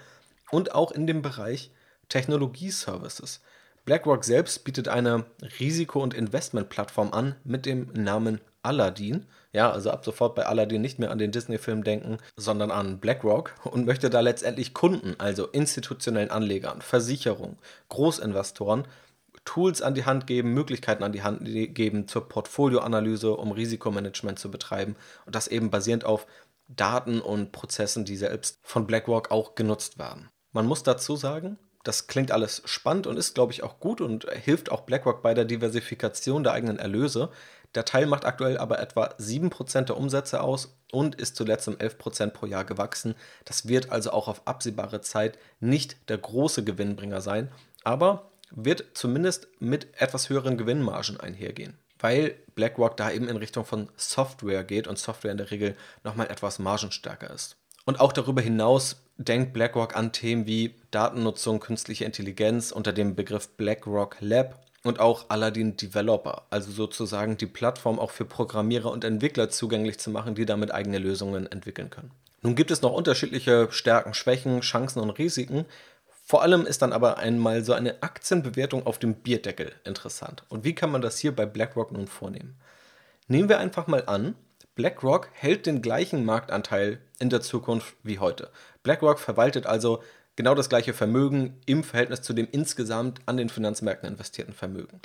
Und 0.52 0.74
auch 0.74 0.92
in 0.92 1.08
dem 1.08 1.22
Bereich 1.22 1.72
Technologieservices. 2.10 3.42
BlackRock 3.86 4.24
selbst 4.24 4.64
bietet 4.64 4.88
eine 4.88 5.26
Risiko- 5.60 6.02
und 6.02 6.14
Investmentplattform 6.14 7.12
an 7.12 7.36
mit 7.44 7.66
dem 7.66 7.92
Namen 7.94 8.40
Aladdin. 8.62 9.26
Ja, 9.52 9.72
also 9.72 9.92
ab 9.92 10.06
sofort 10.06 10.36
bei 10.36 10.46
Aladdin 10.46 10.82
nicht 10.82 11.00
mehr 11.00 11.12
an 11.12 11.18
den 11.18 11.32
Disney-Film 11.32 11.84
denken, 11.84 12.18
sondern 12.36 12.72
an 12.72 13.00
BlackRock 13.00 13.56
und 13.66 13.86
möchte 13.86 14.10
da 14.10 14.22
letztendlich 14.22 14.74
Kunden, 14.74 15.16
also 15.20 15.48
institutionellen 15.48 16.32
Anlegern, 16.32 16.82
Versicherungen, 16.82 17.58
Großinvestoren 17.90 18.86
Tools 19.46 19.82
an 19.82 19.94
die 19.94 20.06
Hand 20.06 20.28
geben, 20.28 20.54
Möglichkeiten 20.54 21.04
an 21.04 21.12
die 21.12 21.24
Hand 21.24 21.42
geben 21.44 22.08
zur 22.08 22.28
Portfolioanalyse, 22.30 23.36
um 23.36 23.52
Risikomanagement 23.52 24.40
zu 24.40 24.50
betreiben 24.50 24.96
und 25.26 25.36
das 25.36 25.48
eben 25.48 25.70
basierend 25.70 26.06
auf 26.06 26.28
Daten 26.68 27.20
und 27.22 27.52
Prozessen, 27.52 28.06
die 28.06 28.16
selbst 28.16 28.60
von 28.62 28.88
BlackRock 28.88 29.32
auch 29.32 29.56
genutzt 29.56 30.00
werden. 30.00 30.30
Man 30.52 30.66
muss 30.66 30.84
dazu 30.84 31.16
sagen, 31.16 31.58
Das 31.84 32.08
klingt 32.08 32.32
alles 32.32 32.62
spannend 32.66 33.08
und 33.08 33.18
ist, 33.18 33.36
glaube 33.36 33.52
ich, 33.52 33.62
auch 33.62 33.80
gut 33.80 34.00
und 34.00 34.26
hilft 34.32 34.72
auch 34.72 34.82
BlackRock 34.82 35.22
bei 35.22 35.34
der 35.34 35.44
Diversifikation 35.46 36.44
der 36.44 36.54
eigenen 36.54 36.80
Erlöse. 36.80 37.30
Der 37.76 37.86
Teil 37.86 38.06
macht 38.06 38.24
aktuell 38.26 38.58
aber 38.58 38.80
etwa 38.80 39.08
7% 39.20 39.82
der 39.82 39.98
Umsätze 39.98 40.42
aus 40.42 40.78
und 40.92 41.16
ist 41.16 41.36
zuletzt 41.36 41.68
um 41.68 41.76
11% 41.76 42.30
pro 42.30 42.46
Jahr 42.46 42.64
gewachsen. 42.64 43.16
Das 43.46 43.68
wird 43.68 43.90
also 43.90 44.12
auch 44.12 44.28
auf 44.28 44.48
absehbare 44.48 45.02
Zeit 45.02 45.38
nicht 45.60 46.10
der 46.10 46.20
große 46.20 46.64
Gewinnbringer 46.64 47.20
sein, 47.20 47.52
aber 47.84 48.32
wird 48.56 48.86
zumindest 48.94 49.48
mit 49.60 49.88
etwas 50.00 50.30
höheren 50.30 50.58
Gewinnmargen 50.58 51.20
einhergehen, 51.20 51.78
weil 52.00 52.36
BlackRock 52.56 52.98
da 52.98 53.12
eben 53.12 53.28
in 53.28 53.38
Richtung 53.38 53.66
von 53.66 53.90
Software 53.98 54.64
geht 54.64 54.88
und 54.88 54.98
Software 54.98 55.32
in 55.32 55.38
der 55.38 55.52
Regel 55.52 55.76
nochmal 56.04 56.28
etwas 56.28 56.60
margenstärker 56.60 57.30
ist. 57.32 57.58
Und 57.86 58.00
auch 58.00 58.14
darüber 58.14 58.42
hinaus 58.42 59.04
denkt 59.18 59.54
BlackRock 59.54 59.96
an 59.96 60.12
Themen 60.12 60.46
wie 60.46 60.76
Datennutzung, 60.92 61.60
künstliche 61.60 62.06
Intelligenz 62.06 62.72
unter 62.72 62.94
dem 62.94 63.16
Begriff 63.16 63.50
BlackRock 63.58 64.18
Lab 64.20 64.64
und 64.84 65.00
auch 65.00 65.30
Aladdin 65.30 65.78
Developer, 65.78 66.46
also 66.50 66.72
sozusagen 66.72 67.38
die 67.38 67.46
Plattform 67.46 68.00
auch 68.00 68.12
für 68.12 68.26
Programmierer 68.26 68.92
und 68.92 69.04
Entwickler 69.04 69.50
zugänglich 69.50 70.00
zu 70.00 70.10
machen, 70.10 70.36
die 70.36 70.46
damit 70.46 70.72
eigene 70.74 71.00
Lösungen 71.00 71.52
entwickeln 71.52 71.90
können. 71.90 72.12
Nun 72.42 72.56
gibt 72.56 72.72
es 72.72 72.82
noch 72.82 72.92
unterschiedliche 72.92 73.70
Stärken, 73.72 74.14
Schwächen, 74.14 74.60
Chancen 74.60 75.00
und 75.00 75.12
Risiken. 75.12 75.66
Vor 76.26 76.42
allem 76.42 76.66
ist 76.66 76.82
dann 76.82 76.94
aber 76.94 77.18
einmal 77.18 77.64
so 77.64 77.74
eine 77.74 78.02
Aktienbewertung 78.02 78.86
auf 78.86 78.98
dem 78.98 79.16
Bierdeckel 79.16 79.74
interessant. 79.84 80.44
Und 80.48 80.64
wie 80.64 80.74
kann 80.74 80.90
man 80.90 81.02
das 81.02 81.18
hier 81.20 81.36
bei 81.36 81.46
BlackRock 81.46 81.92
nun 81.92 82.08
vornehmen? 82.08 82.56
Nehmen 83.28 83.50
wir 83.50 83.60
einfach 83.60 83.88
mal 83.88 84.06
an, 84.06 84.36
BlackRock 84.76 85.28
hält 85.34 85.66
den 85.66 85.82
gleichen 85.82 86.24
Marktanteil 86.24 87.00
in 87.20 87.30
der 87.30 87.42
Zukunft 87.42 87.96
wie 88.04 88.20
heute. 88.20 88.50
BlackRock 88.84 89.20
verwaltet 89.20 89.66
also 89.66 90.02
genau 90.36 90.56
das 90.56 90.70
gleiche 90.70 90.94
Vermögen 90.94 91.60
im 91.66 91.84
Verhältnis 91.84 92.22
zu 92.22 92.34
dem 92.34 92.48
insgesamt 92.52 93.20
an 93.26 93.38
den 93.38 93.50
Finanzmärkten 93.50 94.10
investierten 94.10 94.54
Vermögen. 94.54 95.02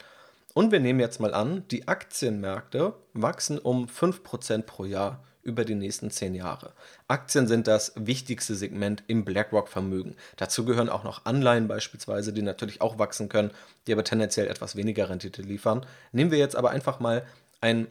Und 0.54 0.72
wir 0.72 0.80
nehmen 0.80 1.00
jetzt 1.00 1.20
mal 1.20 1.34
an, 1.34 1.64
die 1.70 1.88
Aktienmärkte 1.88 2.94
wachsen 3.12 3.58
um 3.58 3.86
5% 3.86 4.62
pro 4.62 4.84
Jahr 4.84 5.22
über 5.48 5.64
die 5.64 5.74
nächsten 5.74 6.10
10 6.10 6.34
Jahre. 6.34 6.72
Aktien 7.08 7.48
sind 7.48 7.66
das 7.66 7.92
wichtigste 7.96 8.54
Segment 8.54 9.02
im 9.08 9.24
BlackRock-Vermögen. 9.24 10.14
Dazu 10.36 10.64
gehören 10.64 10.88
auch 10.88 11.02
noch 11.02 11.24
Anleihen 11.24 11.66
beispielsweise, 11.66 12.32
die 12.32 12.42
natürlich 12.42 12.80
auch 12.80 12.98
wachsen 12.98 13.28
können, 13.28 13.50
die 13.86 13.92
aber 13.92 14.04
tendenziell 14.04 14.46
etwas 14.46 14.76
weniger 14.76 15.08
Rendite 15.08 15.42
liefern. 15.42 15.84
Nehmen 16.12 16.30
wir 16.30 16.38
jetzt 16.38 16.56
aber 16.56 16.70
einfach 16.70 17.00
mal 17.00 17.24
ein 17.60 17.88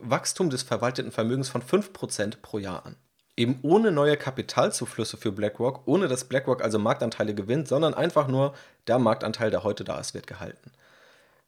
Wachstum 0.00 0.50
des 0.50 0.62
verwalteten 0.62 1.12
Vermögens 1.12 1.48
von 1.48 1.62
5% 1.62 2.42
pro 2.42 2.58
Jahr 2.58 2.84
an 2.84 2.96
eben 3.36 3.58
ohne 3.62 3.92
neue 3.92 4.16
Kapitalzuflüsse 4.16 5.16
für 5.16 5.32
BlackRock, 5.32 5.82
ohne 5.86 6.08
dass 6.08 6.24
BlackRock 6.24 6.62
also 6.62 6.78
Marktanteile 6.78 7.34
gewinnt, 7.34 7.68
sondern 7.68 7.94
einfach 7.94 8.28
nur 8.28 8.54
der 8.86 8.98
Marktanteil, 8.98 9.50
der 9.50 9.62
heute 9.62 9.84
da 9.84 9.98
ist, 9.98 10.14
wird 10.14 10.26
gehalten. 10.26 10.72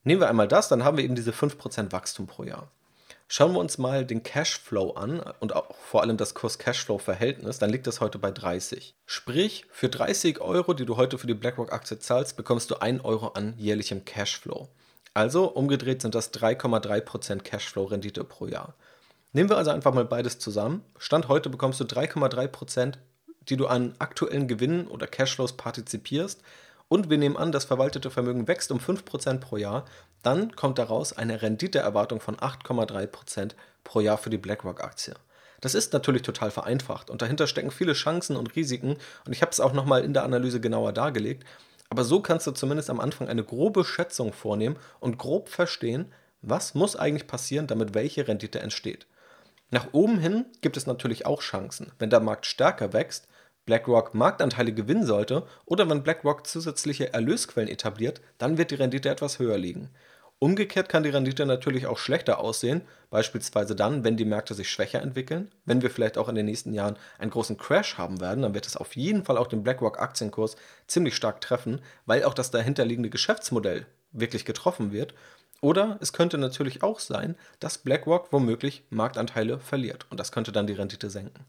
Nehmen 0.04 0.20
wir 0.20 0.28
einmal 0.28 0.48
das, 0.48 0.68
dann 0.68 0.84
haben 0.84 0.96
wir 0.96 1.04
eben 1.04 1.14
diese 1.14 1.32
5% 1.32 1.92
Wachstum 1.92 2.26
pro 2.26 2.44
Jahr. 2.44 2.70
Schauen 3.30 3.52
wir 3.52 3.60
uns 3.60 3.76
mal 3.76 4.06
den 4.06 4.22
Cashflow 4.22 4.92
an 4.92 5.20
und 5.38 5.54
auch 5.54 5.74
vor 5.74 6.00
allem 6.00 6.16
das 6.16 6.32
Kurs-Cashflow-Verhältnis, 6.32 7.58
dann 7.58 7.68
liegt 7.68 7.86
das 7.86 8.00
heute 8.00 8.18
bei 8.18 8.30
30. 8.30 8.94
Sprich, 9.04 9.66
für 9.70 9.90
30 9.90 10.40
Euro, 10.40 10.72
die 10.72 10.86
du 10.86 10.96
heute 10.96 11.18
für 11.18 11.26
die 11.26 11.34
BlackRock-Aktie 11.34 11.98
zahlst, 11.98 12.38
bekommst 12.38 12.70
du 12.70 12.76
1 12.76 13.04
Euro 13.04 13.28
an 13.28 13.52
jährlichem 13.58 14.06
Cashflow. 14.06 14.68
Also 15.12 15.44
umgedreht 15.44 16.00
sind 16.00 16.14
das 16.14 16.32
3,3% 16.32 17.42
Cashflow-Rendite 17.42 18.24
pro 18.24 18.46
Jahr. 18.46 18.74
Nehmen 19.34 19.50
wir 19.50 19.58
also 19.58 19.72
einfach 19.72 19.92
mal 19.92 20.06
beides 20.06 20.38
zusammen. 20.38 20.82
Stand 20.96 21.28
heute 21.28 21.50
bekommst 21.50 21.80
du 21.80 21.84
3,3%, 21.84 22.94
die 23.50 23.58
du 23.58 23.66
an 23.66 23.94
aktuellen 23.98 24.48
Gewinnen 24.48 24.86
oder 24.86 25.06
Cashflows 25.06 25.52
partizipierst. 25.58 26.40
Und 26.88 27.10
wir 27.10 27.18
nehmen 27.18 27.36
an, 27.36 27.52
das 27.52 27.66
verwaltete 27.66 28.10
Vermögen 28.10 28.48
wächst 28.48 28.72
um 28.72 28.78
5% 28.78 29.40
pro 29.40 29.58
Jahr. 29.58 29.84
Dann 30.28 30.54
kommt 30.54 30.78
daraus 30.78 31.14
eine 31.16 31.40
Renditeerwartung 31.40 32.20
von 32.20 32.36
8,3% 32.36 33.52
pro 33.82 34.00
Jahr 34.00 34.18
für 34.18 34.28
die 34.28 34.36
BlackRock-Aktie. 34.36 35.14
Das 35.62 35.74
ist 35.74 35.94
natürlich 35.94 36.20
total 36.20 36.50
vereinfacht 36.50 37.08
und 37.08 37.22
dahinter 37.22 37.46
stecken 37.46 37.70
viele 37.70 37.94
Chancen 37.94 38.36
und 38.36 38.54
Risiken 38.54 38.98
und 39.24 39.32
ich 39.32 39.40
habe 39.40 39.52
es 39.52 39.58
auch 39.58 39.72
nochmal 39.72 40.04
in 40.04 40.12
der 40.12 40.24
Analyse 40.24 40.60
genauer 40.60 40.92
dargelegt. 40.92 41.46
Aber 41.88 42.04
so 42.04 42.20
kannst 42.20 42.46
du 42.46 42.50
zumindest 42.50 42.90
am 42.90 43.00
Anfang 43.00 43.26
eine 43.26 43.42
grobe 43.42 43.86
Schätzung 43.86 44.34
vornehmen 44.34 44.76
und 45.00 45.16
grob 45.16 45.48
verstehen, 45.48 46.12
was 46.42 46.74
muss 46.74 46.94
eigentlich 46.94 47.26
passieren, 47.26 47.66
damit 47.66 47.94
welche 47.94 48.28
Rendite 48.28 48.60
entsteht. 48.60 49.06
Nach 49.70 49.86
oben 49.92 50.18
hin 50.18 50.44
gibt 50.60 50.76
es 50.76 50.86
natürlich 50.86 51.24
auch 51.24 51.40
Chancen. 51.40 51.92
Wenn 51.98 52.10
der 52.10 52.20
Markt 52.20 52.44
stärker 52.44 52.92
wächst, 52.92 53.28
BlackRock 53.64 54.12
Marktanteile 54.12 54.74
gewinnen 54.74 55.06
sollte 55.06 55.46
oder 55.64 55.88
wenn 55.88 56.02
BlackRock 56.02 56.46
zusätzliche 56.46 57.14
Erlösquellen 57.14 57.70
etabliert, 57.70 58.20
dann 58.36 58.58
wird 58.58 58.72
die 58.72 58.76
Rendite 58.76 59.08
etwas 59.08 59.38
höher 59.38 59.56
liegen. 59.56 59.88
Umgekehrt 60.40 60.88
kann 60.88 61.02
die 61.02 61.08
Rendite 61.08 61.46
natürlich 61.46 61.86
auch 61.86 61.98
schlechter 61.98 62.38
aussehen, 62.38 62.82
beispielsweise 63.10 63.74
dann, 63.74 64.04
wenn 64.04 64.16
die 64.16 64.24
Märkte 64.24 64.54
sich 64.54 64.70
schwächer 64.70 65.02
entwickeln. 65.02 65.50
Wenn 65.64 65.82
wir 65.82 65.90
vielleicht 65.90 66.16
auch 66.16 66.28
in 66.28 66.36
den 66.36 66.46
nächsten 66.46 66.72
Jahren 66.72 66.96
einen 67.18 67.32
großen 67.32 67.56
Crash 67.56 67.98
haben 67.98 68.20
werden, 68.20 68.42
dann 68.42 68.54
wird 68.54 68.66
es 68.66 68.76
auf 68.76 68.94
jeden 68.94 69.24
Fall 69.24 69.36
auch 69.36 69.48
den 69.48 69.64
BlackRock 69.64 69.98
Aktienkurs 69.98 70.56
ziemlich 70.86 71.16
stark 71.16 71.40
treffen, 71.40 71.80
weil 72.06 72.22
auch 72.22 72.34
das 72.34 72.52
dahinterliegende 72.52 73.10
Geschäftsmodell 73.10 73.86
wirklich 74.12 74.44
getroffen 74.44 74.92
wird 74.92 75.12
oder 75.60 75.98
es 76.00 76.12
könnte 76.12 76.38
natürlich 76.38 76.82
auch 76.82 77.00
sein, 77.00 77.36
dass 77.58 77.78
BlackRock 77.78 78.32
womöglich 78.32 78.84
Marktanteile 78.90 79.58
verliert 79.58 80.06
und 80.10 80.20
das 80.20 80.30
könnte 80.30 80.52
dann 80.52 80.66
die 80.66 80.74
Rendite 80.74 81.10
senken. 81.10 81.44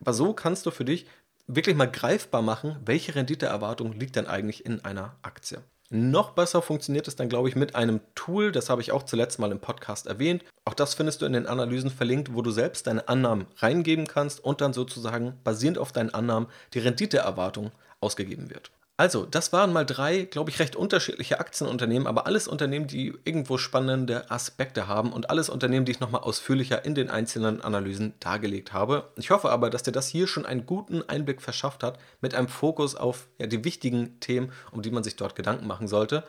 Aber 0.00 0.12
so 0.12 0.34
kannst 0.34 0.66
du 0.66 0.70
für 0.70 0.84
dich 0.84 1.06
wirklich 1.46 1.76
mal 1.76 1.90
greifbar 1.90 2.42
machen, 2.42 2.76
welche 2.84 3.14
Renditeerwartung 3.14 3.92
liegt 3.92 4.16
denn 4.16 4.26
eigentlich 4.26 4.66
in 4.66 4.84
einer 4.84 5.16
Aktie. 5.22 5.62
Noch 5.96 6.32
besser 6.32 6.60
funktioniert 6.60 7.06
es 7.06 7.14
dann, 7.14 7.28
glaube 7.28 7.48
ich, 7.48 7.54
mit 7.54 7.76
einem 7.76 8.00
Tool, 8.16 8.50
das 8.50 8.68
habe 8.68 8.82
ich 8.82 8.90
auch 8.90 9.04
zuletzt 9.04 9.38
mal 9.38 9.52
im 9.52 9.60
Podcast 9.60 10.08
erwähnt. 10.08 10.42
Auch 10.64 10.74
das 10.74 10.94
findest 10.94 11.22
du 11.22 11.26
in 11.26 11.34
den 11.34 11.46
Analysen 11.46 11.88
verlinkt, 11.88 12.34
wo 12.34 12.42
du 12.42 12.50
selbst 12.50 12.88
deine 12.88 13.06
Annahmen 13.06 13.46
reingeben 13.58 14.08
kannst 14.08 14.42
und 14.42 14.60
dann 14.60 14.72
sozusagen 14.72 15.38
basierend 15.44 15.78
auf 15.78 15.92
deinen 15.92 16.10
Annahmen 16.12 16.48
die 16.72 16.80
Renditeerwartung 16.80 17.70
ausgegeben 18.00 18.50
wird. 18.50 18.72
Also, 18.96 19.26
das 19.26 19.52
waren 19.52 19.72
mal 19.72 19.84
drei, 19.84 20.22
glaube 20.22 20.50
ich, 20.50 20.60
recht 20.60 20.76
unterschiedliche 20.76 21.40
Aktienunternehmen, 21.40 22.06
aber 22.06 22.28
alles 22.28 22.46
Unternehmen, 22.46 22.86
die 22.86 23.12
irgendwo 23.24 23.58
spannende 23.58 24.30
Aspekte 24.30 24.86
haben 24.86 25.12
und 25.12 25.30
alles 25.30 25.48
Unternehmen, 25.48 25.84
die 25.84 25.90
ich 25.90 25.98
nochmal 25.98 26.20
ausführlicher 26.20 26.84
in 26.84 26.94
den 26.94 27.10
einzelnen 27.10 27.60
Analysen 27.60 28.14
dargelegt 28.20 28.72
habe. 28.72 29.10
Ich 29.16 29.30
hoffe 29.30 29.50
aber, 29.50 29.68
dass 29.68 29.82
dir 29.82 29.90
das 29.90 30.06
hier 30.06 30.28
schon 30.28 30.46
einen 30.46 30.64
guten 30.64 31.02
Einblick 31.08 31.42
verschafft 31.42 31.82
hat, 31.82 31.98
mit 32.20 32.36
einem 32.36 32.46
Fokus 32.46 32.94
auf 32.94 33.26
ja, 33.38 33.48
die 33.48 33.64
wichtigen 33.64 34.20
Themen, 34.20 34.52
um 34.70 34.80
die 34.80 34.92
man 34.92 35.02
sich 35.02 35.16
dort 35.16 35.34
Gedanken 35.34 35.66
machen 35.66 35.88
sollte. 35.88 36.22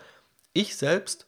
Ich 0.53 0.75
selbst 0.75 1.27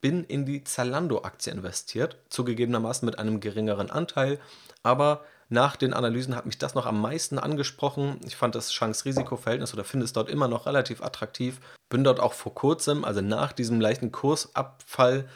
bin 0.00 0.24
in 0.24 0.46
die 0.46 0.64
Zalando-Aktie 0.64 1.52
investiert, 1.52 2.16
zugegebenermaßen 2.30 3.04
mit 3.04 3.18
einem 3.18 3.40
geringeren 3.40 3.90
Anteil, 3.90 4.38
aber 4.82 5.22
nach 5.48 5.76
den 5.76 5.94
Analysen 5.94 6.36
hat 6.36 6.44
mich 6.44 6.58
das 6.58 6.74
noch 6.74 6.84
am 6.84 7.00
meisten 7.00 7.38
angesprochen. 7.38 8.20
Ich 8.26 8.36
fand 8.36 8.54
das 8.54 8.70
Chance-Risiko-Verhältnis 8.70 9.72
oder 9.72 9.84
finde 9.84 10.04
es 10.04 10.12
dort 10.12 10.28
immer 10.28 10.46
noch 10.46 10.66
relativ 10.66 11.02
attraktiv. 11.02 11.60
Bin 11.88 12.04
dort 12.04 12.20
auch 12.20 12.34
vor 12.34 12.54
kurzem, 12.54 13.04
also 13.04 13.22
nach 13.22 13.52
diesem 13.52 13.80
leichten 13.80 14.12
Kursabfall, 14.12 15.26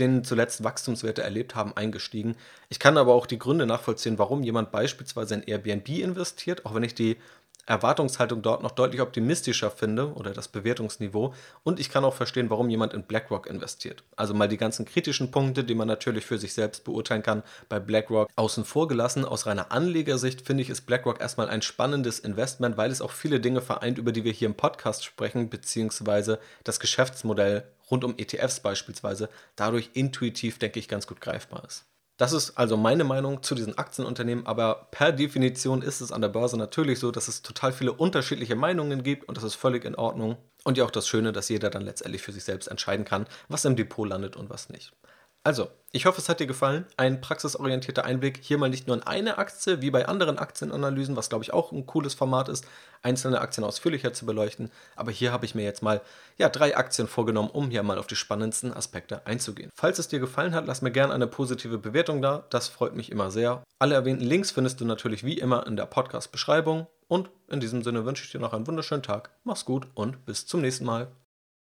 den 0.00 0.24
zuletzt 0.24 0.64
Wachstumswerte 0.64 1.22
erlebt 1.22 1.54
haben, 1.54 1.76
eingestiegen. 1.76 2.36
Ich 2.68 2.80
kann 2.80 2.98
aber 2.98 3.14
auch 3.14 3.26
die 3.26 3.38
Gründe 3.38 3.66
nachvollziehen, 3.66 4.18
warum 4.18 4.42
jemand 4.42 4.72
beispielsweise 4.72 5.34
in 5.34 5.42
Airbnb 5.42 5.88
investiert, 5.88 6.66
auch 6.66 6.74
wenn 6.74 6.82
ich 6.82 6.94
die 6.94 7.16
Erwartungshaltung 7.66 8.42
dort 8.42 8.62
noch 8.62 8.72
deutlich 8.72 9.00
optimistischer 9.00 9.70
finde 9.70 10.12
oder 10.14 10.32
das 10.32 10.48
Bewertungsniveau. 10.48 11.34
Und 11.62 11.80
ich 11.80 11.90
kann 11.90 12.04
auch 12.04 12.14
verstehen, 12.14 12.50
warum 12.50 12.68
jemand 12.68 12.94
in 12.94 13.04
BlackRock 13.04 13.46
investiert. 13.46 14.02
Also 14.16 14.34
mal 14.34 14.48
die 14.48 14.56
ganzen 14.56 14.84
kritischen 14.84 15.30
Punkte, 15.30 15.64
die 15.64 15.74
man 15.74 15.88
natürlich 15.88 16.26
für 16.26 16.38
sich 16.38 16.52
selbst 16.52 16.84
beurteilen 16.84 17.22
kann, 17.22 17.42
bei 17.68 17.78
BlackRock 17.78 18.28
außen 18.36 18.64
vor 18.64 18.88
gelassen. 18.88 19.24
Aus 19.24 19.46
reiner 19.46 19.72
Anlegersicht 19.72 20.42
finde 20.42 20.62
ich, 20.62 20.70
ist 20.70 20.82
BlackRock 20.82 21.20
erstmal 21.20 21.48
ein 21.48 21.62
spannendes 21.62 22.18
Investment, 22.18 22.76
weil 22.76 22.90
es 22.90 23.02
auch 23.02 23.12
viele 23.12 23.40
Dinge 23.40 23.60
vereint, 23.60 23.98
über 23.98 24.12
die 24.12 24.24
wir 24.24 24.32
hier 24.32 24.48
im 24.48 24.54
Podcast 24.54 25.04
sprechen, 25.04 25.50
beziehungsweise 25.50 26.38
das 26.64 26.80
Geschäftsmodell 26.80 27.64
rund 27.90 28.04
um 28.04 28.14
ETFs 28.16 28.60
beispielsweise 28.60 29.28
dadurch 29.56 29.90
intuitiv, 29.94 30.58
denke 30.58 30.78
ich, 30.78 30.88
ganz 30.88 31.06
gut 31.06 31.20
greifbar 31.20 31.64
ist. 31.66 31.84
Das 32.20 32.34
ist 32.34 32.58
also 32.58 32.76
meine 32.76 33.04
Meinung 33.04 33.42
zu 33.42 33.54
diesen 33.54 33.78
Aktienunternehmen, 33.78 34.46
aber 34.46 34.88
per 34.90 35.10
Definition 35.10 35.80
ist 35.80 36.02
es 36.02 36.12
an 36.12 36.20
der 36.20 36.28
Börse 36.28 36.58
natürlich 36.58 36.98
so, 36.98 37.10
dass 37.10 37.28
es 37.28 37.40
total 37.40 37.72
viele 37.72 37.94
unterschiedliche 37.94 38.56
Meinungen 38.56 39.02
gibt 39.02 39.26
und 39.26 39.38
das 39.38 39.44
ist 39.44 39.54
völlig 39.54 39.86
in 39.86 39.94
Ordnung. 39.94 40.36
Und 40.62 40.76
ja 40.76 40.84
auch 40.84 40.90
das 40.90 41.08
Schöne, 41.08 41.32
dass 41.32 41.48
jeder 41.48 41.70
dann 41.70 41.80
letztendlich 41.80 42.20
für 42.20 42.32
sich 42.32 42.44
selbst 42.44 42.66
entscheiden 42.66 43.06
kann, 43.06 43.24
was 43.48 43.64
im 43.64 43.74
Depot 43.74 44.06
landet 44.06 44.36
und 44.36 44.50
was 44.50 44.68
nicht. 44.68 44.92
Also, 45.42 45.70
ich 45.90 46.04
hoffe, 46.04 46.20
es 46.20 46.28
hat 46.28 46.38
dir 46.38 46.46
gefallen. 46.46 46.84
Ein 46.98 47.20
praxisorientierter 47.22 48.04
Einblick. 48.04 48.38
Hier 48.42 48.58
mal 48.58 48.68
nicht 48.68 48.86
nur 48.86 48.96
in 48.96 49.02
eine 49.02 49.38
Aktie, 49.38 49.80
wie 49.80 49.90
bei 49.90 50.06
anderen 50.06 50.38
Aktienanalysen, 50.38 51.16
was 51.16 51.30
glaube 51.30 51.42
ich 51.42 51.52
auch 51.52 51.72
ein 51.72 51.86
cooles 51.86 52.14
Format 52.14 52.50
ist, 52.50 52.66
einzelne 53.02 53.40
Aktien 53.40 53.64
ausführlicher 53.64 54.12
zu 54.12 54.26
beleuchten. 54.26 54.70
Aber 54.96 55.10
hier 55.10 55.32
habe 55.32 55.46
ich 55.46 55.54
mir 55.54 55.64
jetzt 55.64 55.82
mal 55.82 56.02
ja, 56.36 56.50
drei 56.50 56.76
Aktien 56.76 57.08
vorgenommen, 57.08 57.50
um 57.50 57.70
hier 57.70 57.82
mal 57.82 57.98
auf 57.98 58.06
die 58.06 58.16
spannendsten 58.16 58.72
Aspekte 58.72 59.26
einzugehen. 59.26 59.70
Falls 59.74 59.98
es 59.98 60.08
dir 60.08 60.20
gefallen 60.20 60.54
hat, 60.54 60.66
lass 60.66 60.82
mir 60.82 60.92
gerne 60.92 61.14
eine 61.14 61.26
positive 61.26 61.78
Bewertung 61.78 62.20
da. 62.20 62.44
Das 62.50 62.68
freut 62.68 62.94
mich 62.94 63.10
immer 63.10 63.30
sehr. 63.30 63.64
Alle 63.78 63.94
erwähnten 63.94 64.24
Links 64.24 64.50
findest 64.50 64.80
du 64.80 64.84
natürlich 64.84 65.24
wie 65.24 65.38
immer 65.38 65.66
in 65.66 65.76
der 65.76 65.86
Podcast-Beschreibung. 65.86 66.86
Und 67.08 67.30
in 67.48 67.60
diesem 67.60 67.82
Sinne 67.82 68.04
wünsche 68.04 68.24
ich 68.24 68.30
dir 68.30 68.40
noch 68.40 68.52
einen 68.52 68.66
wunderschönen 68.66 69.02
Tag. 69.02 69.30
Mach's 69.42 69.64
gut 69.64 69.88
und 69.94 70.26
bis 70.26 70.46
zum 70.46 70.60
nächsten 70.60 70.84
Mal. 70.84 71.10